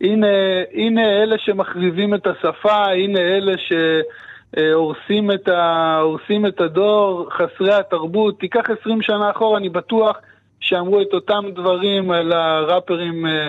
הנה, 0.00 0.26
הנה 0.72 1.22
אלה 1.22 1.36
שמחריבים 1.38 2.14
את 2.14 2.26
השפה, 2.26 2.84
הנה 2.86 3.20
אלה 3.20 3.52
שהורסים 4.56 5.30
את, 5.30 5.48
ה, 5.48 5.98
הורסים 6.02 6.46
את 6.46 6.60
הדור, 6.60 7.28
חסרי 7.30 7.74
התרבות. 7.74 8.40
תיקח 8.40 8.70
20 8.80 9.02
שנה 9.02 9.30
אחורה, 9.30 9.58
אני 9.58 9.68
בטוח 9.68 10.16
שאמרו 10.60 11.02
את 11.02 11.12
אותם 11.12 11.44
דברים 11.54 12.10
על 12.10 12.32
הראפרים 12.32 13.26
אה, 13.26 13.48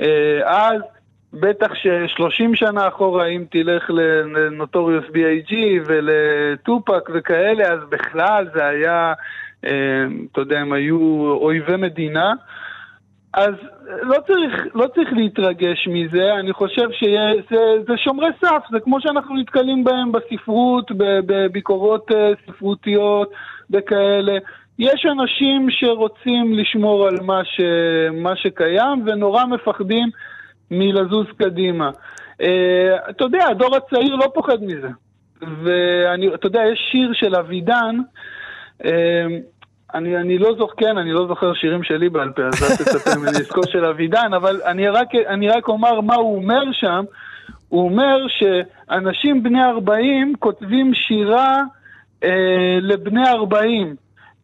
אה, 0.00 0.70
אז. 0.72 0.80
בטח 1.40 1.74
ש-30 1.74 2.54
שנה 2.54 2.88
אחורה, 2.88 3.26
אם 3.26 3.44
תלך 3.50 3.90
לנוטוריוס 3.90 5.04
B.I.G 5.04 5.54
ולטופק 5.86 7.10
וכאלה, 7.14 7.72
אז 7.72 7.80
בכלל 7.90 8.46
זה 8.54 8.66
היה, 8.66 9.08
אה, 9.08 9.12
אתה 10.32 10.40
יודע, 10.40 10.60
הם 10.60 10.72
היו 10.72 10.98
אויבי 11.40 11.76
מדינה. 11.76 12.32
אז 13.34 13.54
לא 14.02 14.16
צריך, 14.26 14.66
לא 14.74 14.86
צריך 14.94 15.08
להתרגש 15.12 15.88
מזה, 15.88 16.34
אני 16.34 16.52
חושב 16.52 16.88
שזה 16.90 17.96
שומרי 17.96 18.28
סף, 18.40 18.62
זה 18.70 18.80
כמו 18.80 19.00
שאנחנו 19.00 19.36
נתקלים 19.36 19.84
בהם 19.84 20.12
בספרות, 20.12 20.90
בביקורות 20.96 22.10
אה, 22.12 22.30
ספרותיות 22.46 23.32
וכאלה. 23.70 24.38
יש 24.78 25.06
אנשים 25.06 25.66
שרוצים 25.70 26.52
לשמור 26.52 27.06
על 27.06 27.16
מה, 27.22 27.44
ש, 27.44 27.60
מה 28.12 28.36
שקיים 28.36 29.02
ונורא 29.06 29.44
מפחדים 29.44 30.08
מלזוז 30.70 31.26
קדימה. 31.38 31.90
Uh, 32.42 33.10
אתה 33.10 33.24
יודע, 33.24 33.44
הדור 33.50 33.76
הצעיר 33.76 34.16
לא 34.16 34.30
פוחד 34.34 34.62
מזה. 34.62 34.88
ואתה 35.40 36.46
יודע, 36.46 36.62
יש 36.72 36.88
שיר 36.90 37.10
של 37.12 37.34
אבידן, 37.36 37.96
uh, 38.82 38.86
אני, 39.94 40.16
אני 40.16 40.38
לא 40.38 40.54
זוכר, 40.58 40.74
כן, 40.76 40.98
אני 40.98 41.12
לא 41.12 41.26
זוכר 41.26 41.54
שירים 41.54 41.82
שלי 41.82 42.08
בעל 42.08 42.32
פה, 42.32 42.42
אז 42.42 42.62
אל 42.62 42.76
תצפה 42.76 43.18
ממני 43.18 43.30
לזכור 43.40 43.64
של 43.66 43.84
אבידן, 43.84 44.34
אבל 44.36 44.60
אני 44.66 44.88
רק, 44.88 45.14
אני 45.14 45.48
רק 45.48 45.68
אומר 45.68 46.00
מה 46.00 46.14
הוא 46.14 46.36
אומר 46.36 46.72
שם. 46.72 47.04
הוא 47.68 47.84
אומר 47.84 48.26
שאנשים 48.28 49.42
בני 49.42 49.64
40 49.64 50.34
כותבים 50.38 50.94
שירה 50.94 51.62
אה, 52.24 52.78
לבני 52.80 53.28
40. 53.28 53.96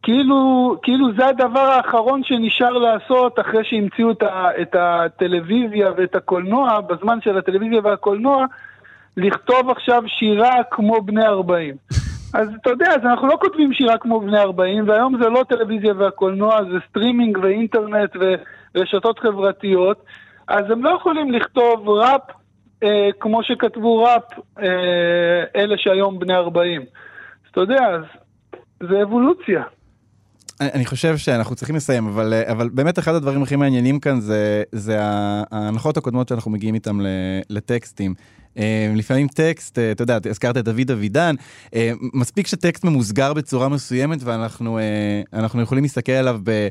כאילו, 0.03 0.75
כאילו 0.83 1.13
זה 1.17 1.27
הדבר 1.27 1.59
האחרון 1.59 2.23
שנשאר 2.23 2.71
לעשות 2.71 3.39
אחרי 3.39 3.63
שהמציאו 3.63 4.11
את, 4.11 4.23
ה, 4.23 4.49
את 4.61 4.75
הטלוויזיה 4.79 5.91
ואת 5.97 6.15
הקולנוע, 6.15 6.79
בזמן 6.81 7.21
של 7.21 7.37
הטלוויזיה 7.37 7.79
והקולנוע, 7.83 8.45
לכתוב 9.17 9.69
עכשיו 9.69 10.03
שירה 10.07 10.63
כמו 10.71 11.01
בני 11.01 11.25
40. 11.25 11.75
אז 12.33 12.47
אתה 12.61 12.69
יודע, 12.69 12.89
אז 12.91 13.01
אנחנו 13.03 13.27
לא 13.27 13.37
כותבים 13.41 13.73
שירה 13.73 13.97
כמו 13.97 14.19
בני 14.19 14.39
40, 14.39 14.89
והיום 14.89 15.23
זה 15.23 15.29
לא 15.29 15.43
טלוויזיה 15.49 15.93
והקולנוע, 15.97 16.59
זה 16.63 16.77
סטרימינג 16.89 17.37
ואינטרנט 17.37 18.09
ורשתות 18.75 19.19
חברתיות, 19.19 20.03
אז 20.47 20.65
הם 20.69 20.83
לא 20.83 20.89
יכולים 20.99 21.31
לכתוב 21.31 21.89
ראפ 21.89 22.21
אה, 22.83 23.09
כמו 23.19 23.43
שכתבו 23.43 24.03
ראפ 24.03 24.23
אה, 24.59 24.65
אלה 25.55 25.75
שהיום 25.77 26.19
בני 26.19 26.35
40. 26.35 26.81
אז 26.81 26.85
אתה 27.51 27.61
יודע, 27.61 27.87
אז 27.87 28.03
זה 28.89 29.03
אבולוציה. 29.03 29.63
אני 30.61 30.85
חושב 30.85 31.17
שאנחנו 31.17 31.55
צריכים 31.55 31.75
לסיים, 31.75 32.07
אבל, 32.07 32.33
אבל 32.51 32.69
באמת 32.69 32.99
אחד 32.99 33.15
הדברים 33.15 33.43
הכי 33.43 33.55
מעניינים 33.55 33.99
כאן 33.99 34.19
זה, 34.19 34.63
זה 34.71 34.97
ההנחות 35.01 35.97
הקודמות 35.97 36.27
שאנחנו 36.27 36.51
מגיעים 36.51 36.75
איתם 36.75 36.99
לטקסטים. 37.49 38.13
אה, 38.57 38.93
לפעמים 38.95 39.27
טקסט, 39.27 39.79
אה, 39.79 39.91
אתה 39.91 40.03
יודע, 40.03 40.17
הזכרת 40.29 40.57
את 40.57 40.65
דוד 40.65 40.91
אבידן, 40.91 41.35
אה, 41.75 41.91
מספיק 42.13 42.47
שטקסט 42.47 42.83
ממוסגר 42.83 43.33
בצורה 43.33 43.69
מסוימת 43.69 44.19
ואנחנו 44.23 45.61
יכולים 45.61 45.83
להסתכל 45.83 46.11
עליו 46.11 46.39
ב... 46.43 46.67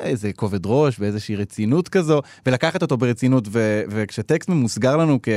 איזה 0.00 0.32
כובד 0.32 0.66
ראש 0.66 0.96
ואיזושהי 1.00 1.36
רצינות 1.36 1.88
כזו, 1.88 2.22
ולקחת 2.46 2.82
אותו 2.82 2.96
ברצינות, 2.96 3.48
ו- 3.50 3.82
וכשטקסט 3.88 4.48
ממוסגר 4.48 4.96
לנו 4.96 5.18
כ... 5.22 5.28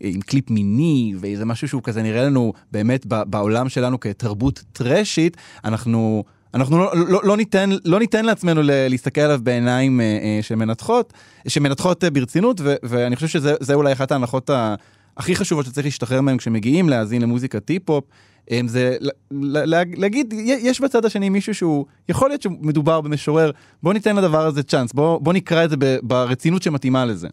עם 0.00 0.20
קליפ 0.20 0.50
מיני, 0.50 1.14
ואיזה 1.20 1.44
משהו 1.44 1.68
שהוא 1.68 1.82
כזה 1.82 2.02
נראה 2.02 2.22
לנו 2.22 2.52
באמת 2.72 3.06
בעולם 3.06 3.68
שלנו 3.68 4.00
כתרבות 4.00 4.64
טראשית, 4.72 5.36
אנחנו... 5.64 6.24
אנחנו 6.54 6.78
לא, 6.78 6.92
לא, 7.08 7.20
לא, 7.24 7.36
ניתן, 7.36 7.70
לא 7.84 7.98
ניתן 7.98 8.24
לעצמנו 8.24 8.60
להסתכל 8.64 9.20
עליו 9.20 9.40
בעיניים 9.42 10.00
אה, 10.00 10.04
אה, 10.04 10.38
שמנתחות, 10.42 11.12
שמנתחות 11.48 12.04
אה, 12.04 12.10
ברצינות, 12.10 12.60
ו, 12.60 12.74
ואני 12.82 13.16
חושב 13.16 13.28
שזה 13.28 13.74
אולי 13.74 13.92
אחת 13.92 14.12
ההנחות 14.12 14.50
הכי 15.18 15.36
חשובות 15.36 15.64
שצריך 15.66 15.86
להשתחרר 15.86 16.20
מהן 16.20 16.36
כשמגיעים 16.36 16.88
להאזין 16.88 17.22
למוזיקה 17.22 17.60
היפ-הופ, 17.60 18.04
אה, 18.50 18.60
זה 18.66 18.96
להגיד, 19.96 20.34
יש 20.62 20.80
בצד 20.80 21.04
השני 21.04 21.28
מישהו 21.28 21.54
שהוא, 21.54 21.86
יכול 22.08 22.30
להיות 22.30 22.42
שמדובר 22.42 23.00
במשורר, 23.00 23.50
בוא 23.82 23.92
ניתן 23.92 24.16
לדבר 24.16 24.46
הזה 24.46 24.62
צ'אנס, 24.62 24.92
בוא, 24.92 25.20
בוא 25.20 25.32
נקרא 25.32 25.64
את 25.64 25.70
זה 25.70 25.76
ברצינות 26.02 26.62
שמתאימה 26.62 27.04
לזה. 27.04 27.28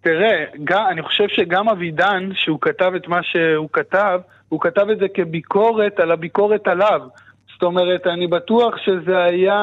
תראה, 0.00 0.44
גם, 0.64 0.84
אני 0.90 1.02
חושב 1.02 1.24
שגם 1.28 1.68
אבידן, 1.68 2.30
שהוא 2.34 2.58
כתב 2.60 2.92
את 2.96 3.08
מה 3.08 3.20
שהוא 3.22 3.68
כתב, 3.72 4.20
הוא 4.48 4.60
כתב 4.60 4.86
את 4.92 4.98
זה 4.98 5.06
כביקורת 5.14 6.00
על 6.00 6.10
הביקורת 6.10 6.68
עליו. 6.68 7.00
זאת 7.52 7.62
אומרת, 7.62 8.06
אני 8.06 8.26
בטוח 8.26 8.74
שזה 8.84 9.24
היה, 9.24 9.60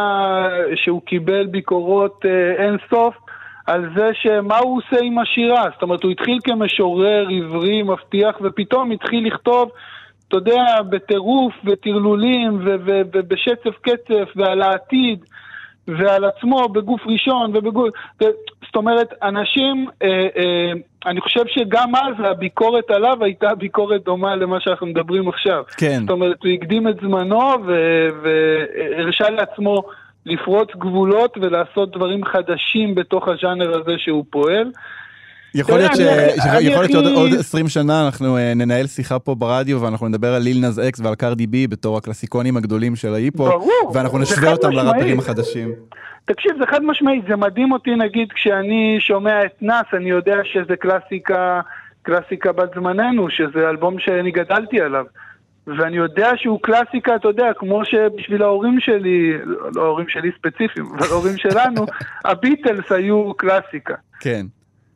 שהוא 0.76 1.02
קיבל 1.06 1.46
ביקורות 1.46 2.26
אה, 2.26 2.66
אין 2.66 2.78
סוף 2.90 3.16
על 3.70 3.90
זה 3.96 4.10
שמה 4.14 4.58
הוא 4.58 4.78
עושה 4.78 5.04
עם 5.04 5.20
השירה. 5.20 5.64
זאת 5.74 5.82
אומרת, 5.82 6.04
הוא 6.04 6.12
התחיל 6.12 6.40
כמשורר 6.44 7.28
עברי 7.38 7.84
מבטיח, 7.84 8.36
ופתאום 8.42 8.92
התחיל 8.92 9.28
לכתוב, 9.28 9.70
אתה 10.28 10.38
יודע, 10.38 10.82
בטירוף 10.90 11.54
וטרלולים 11.66 12.60
ובשצף 12.64 13.76
קצף 13.82 14.30
ועל 14.36 14.62
העתיד. 14.62 15.20
ועל 15.98 16.26
עצמו 16.26 16.70
בגוף 16.70 17.02
ראשון 17.08 17.56
ובגוף... 17.56 17.90
זאת 18.66 18.76
אומרת, 18.76 19.14
אנשים, 19.24 19.88
אה, 20.04 20.28
אה, 20.38 20.72
אני 21.06 21.22
חושב 21.22 21.44
שגם 21.48 21.96
אז 21.96 22.14
הביקורת 22.18 22.92
עליו 22.92 23.24
הייתה 23.24 23.56
ביקורת 23.56 24.04
דומה 24.04 24.36
למה 24.36 24.60
שאנחנו 24.60 24.88
מדברים 24.88 25.30
עכשיו. 25.30 25.64
כן. 25.78 26.00
זאת 26.02 26.10
אומרת, 26.10 26.44
הוא 26.44 26.52
הקדים 26.52 26.88
את 26.88 26.96
זמנו 27.02 27.42
והרשה 28.24 29.30
לעצמו 29.30 29.84
לפרוץ 30.26 30.70
גבולות 30.76 31.38
ולעשות 31.42 31.96
דברים 31.96 32.26
חדשים 32.26 32.96
בתוך 32.96 33.28
הז'אנר 33.28 33.82
הזה 33.82 33.94
שהוא 33.98 34.26
פועל. 34.30 34.72
יכול 35.56 35.78
להיות, 35.78 36.92
שעוד 36.92 37.34
20 37.40 37.68
שנה 37.68 38.06
אנחנו 38.06 38.38
uh, 38.38 38.40
ננהל 38.56 38.88
שיחה 38.88 39.20
פה 39.20 39.36
ברדיו 39.36 39.82
ואנחנו 39.82 40.08
נדבר 40.08 40.34
על 40.34 40.42
ליל 40.42 40.66
נז 40.66 40.80
אקס 40.80 41.00
ועל 41.00 41.16
קרדי 41.16 41.48
בי 41.48 41.68
בתור 41.68 41.98
הקלאסיקונים 41.98 42.58
הגדולים 42.58 42.96
של 42.96 43.14
ההיפו, 43.14 43.50
ואנחנו 43.94 44.18
נשווה 44.20 44.52
אותם 44.52 44.72
לראפרים 44.72 45.20
החדשים. 45.20 45.74
תקשיב, 46.26 46.52
זה 46.60 46.66
חד 46.72 46.84
משמעית, 46.84 47.24
זה 47.30 47.36
מדהים 47.36 47.72
אותי 47.72 47.96
נגיד 47.96 48.32
כשאני 48.32 48.98
שומע 49.00 49.46
את 49.46 49.52
נאס, 49.62 49.86
אני 49.94 50.10
יודע 50.10 50.38
שזה 50.44 50.76
קלאסיקה, 50.76 51.62
קלאסיקה 52.02 52.52
בת 52.52 52.70
זמננו, 52.76 53.30
שזה 53.30 53.70
אלבום 53.70 54.00
שאני 54.00 54.32
גדלתי 54.32 54.82
עליו. 54.82 55.06
ואני 55.78 55.98
יודע 55.98 56.32
שהוא 56.36 56.60
קלאסיקה, 56.62 57.16
אתה 57.16 57.28
יודע, 57.28 57.54
כמו 57.58 57.86
שבשביל 57.86 58.44
ההורים 58.44 58.80
שלי, 58.80 59.38
לא 59.76 59.82
ההורים 59.82 60.10
שלי 60.10 60.32
ספציפיים, 60.38 60.86
אבל 60.98 61.08
ההורים 61.12 61.38
שלנו, 61.38 61.86
הביטלס 62.26 62.92
היו 62.92 63.34
קלאסיקה. 63.34 63.96
כן. 64.20 64.46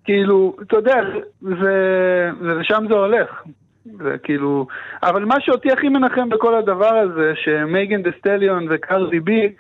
כאילו, 0.03 0.55
אתה 0.61 0.75
יודע, 0.75 0.95
ולשם 1.41 2.85
זה 2.89 2.93
הולך. 2.93 3.43
זה 3.85 4.15
כאילו... 4.23 4.67
אבל 5.03 5.25
מה 5.25 5.35
שאותי 5.39 5.71
הכי 5.71 5.89
מנחם 5.89 6.29
בכל 6.29 6.55
הדבר 6.55 6.95
הזה, 6.95 7.33
שמייגן 7.35 8.01
דה 8.01 8.09
סטליון 8.19 8.67
וקרדי 8.69 9.19
בי, 9.19 9.53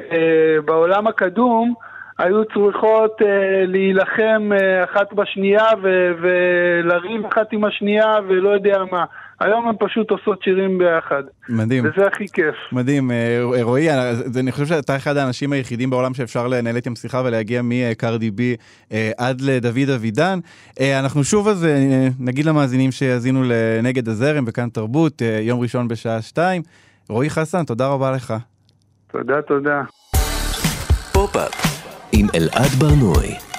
אה, 0.00 0.56
בעולם 0.64 1.06
הקדום, 1.06 1.74
היו 2.18 2.44
צריכות 2.44 3.22
אה, 3.22 3.66
להילחם 3.66 4.50
אה, 4.52 4.84
אחת 4.84 5.12
בשנייה 5.12 5.66
ו- 5.82 6.12
ולריב 6.20 7.26
אחת 7.26 7.52
עם 7.52 7.64
השנייה 7.64 8.14
ולא 8.28 8.48
יודע 8.48 8.84
מה. 8.92 9.04
היום 9.40 9.68
הן 9.68 9.74
פשוט 9.78 10.10
עושות 10.10 10.42
שירים 10.42 10.78
ביחד. 10.78 11.22
מדהים. 11.48 11.84
וזה 11.84 12.06
הכי 12.06 12.28
כיף. 12.28 12.54
מדהים. 12.72 13.10
אה, 13.10 13.62
רועי, 13.62 13.90
אה, 13.90 14.12
אני 14.40 14.52
חושב 14.52 14.66
שאתה 14.66 14.96
אחד 14.96 15.16
האנשים 15.16 15.52
היחידים 15.52 15.90
בעולם 15.90 16.14
שאפשר 16.14 16.48
לנהל 16.48 16.76
איתם 16.76 16.94
שיחה 16.94 17.22
ולהגיע 17.24 17.60
מקרדי 17.64 18.30
בי 18.30 18.56
אה, 18.92 19.10
עד 19.18 19.40
לדוד 19.40 19.90
אבידן. 19.94 20.38
אנחנו 20.80 21.24
שוב 21.24 21.48
אז 21.48 21.66
נגיד 22.20 22.46
למאזינים 22.46 22.92
שיאזינו 22.92 23.42
לנגד 23.44 24.08
הזרם 24.08 24.44
בכאן 24.44 24.68
תרבות, 24.68 25.22
יום 25.40 25.60
ראשון 25.60 25.88
בשעה 25.88 26.22
שתיים. 26.22 26.62
רועי 27.08 27.30
חסן, 27.30 27.64
תודה 27.64 27.88
רבה 27.88 28.10
לך. 28.10 28.34
תודה, 29.12 29.42
תודה. 29.42 29.82
פופ-אפ 31.12 31.52
עם 32.12 32.26
אלעד 32.34 32.70
ברנועי. 32.78 33.55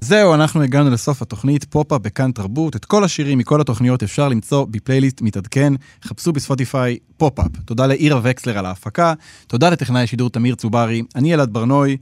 זהו, 0.00 0.34
אנחנו 0.34 0.62
הגענו 0.62 0.90
לסוף 0.90 1.22
התוכנית 1.22 1.64
פופ-אפ 1.64 2.00
בכאן 2.00 2.32
תרבות. 2.32 2.76
את 2.76 2.84
כל 2.84 3.04
השירים 3.04 3.38
מכל 3.38 3.60
התוכניות 3.60 4.02
אפשר 4.02 4.28
למצוא 4.28 4.66
בפלייליסט 4.70 5.22
מתעדכן. 5.22 5.72
חפשו 6.04 6.32
ב 6.32 6.40
Spotify 6.40 6.98
פופ-אפ. 7.16 7.46
תודה 7.64 7.86
לאירה 7.86 8.20
וקסלר 8.22 8.58
על 8.58 8.66
ההפקה. 8.66 9.14
תודה 9.46 9.70
לטכנאי 9.70 10.02
השידור 10.02 10.30
תמיר 10.30 10.54
צוברי. 10.54 11.02
אני 11.14 11.34
אלעד 11.34 11.52
ברנועי. 11.52 11.96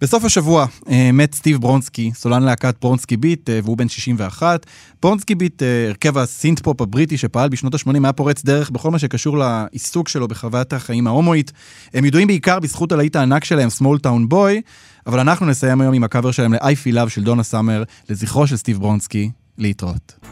בסוף 0.00 0.24
השבוע 0.24 0.66
אה, 0.90 1.10
מת 1.12 1.34
סטיב 1.34 1.60
ברונסקי, 1.60 2.10
סולן 2.14 2.42
להקת 2.42 2.74
ברונסקי 2.80 3.16
ביט, 3.16 3.50
אה, 3.50 3.60
והוא 3.64 3.76
בן 3.76 3.88
61. 3.88 4.66
ברונסקי 5.02 5.34
ביט, 5.34 5.62
אה, 5.62 5.86
הרכב 5.88 6.18
הסינט 6.18 6.60
פופ 6.60 6.80
הבריטי 6.80 7.18
שפעל 7.18 7.48
בשנות 7.48 7.74
ה-80, 7.74 7.90
היה 8.02 8.12
פורץ 8.12 8.44
דרך 8.44 8.70
בכל 8.70 8.90
מה 8.90 8.98
שקשור 8.98 9.38
לעיסוק 9.38 10.08
שלו 10.08 10.28
בחוויית 10.28 10.72
החיים 10.72 11.06
ההומואית. 11.06 11.52
הם 11.94 12.04
ידועים 12.04 12.26
בעיקר 12.26 12.60
בזכות 12.60 12.92
הלהיט 12.92 13.16
הענק 13.16 13.44
שלהם, 13.44 13.68
Small 13.78 14.06
Town 14.06 14.32
Boy, 14.32 14.60
אבל 15.06 15.20
אנחנו 15.20 15.46
נסיים 15.46 15.80
היום 15.80 15.94
עם 15.94 16.04
הקאבר 16.04 16.30
שלהם 16.30 16.54
ל-I 16.54 16.60
Feel 16.84 16.94
Love 16.94 17.08
של 17.08 17.24
דונה 17.24 17.42
סאמר, 17.42 17.82
לזכרו 18.10 18.46
של 18.46 18.56
סטיב 18.56 18.78
ברונסקי, 18.78 19.30
להתראות. 19.58 20.31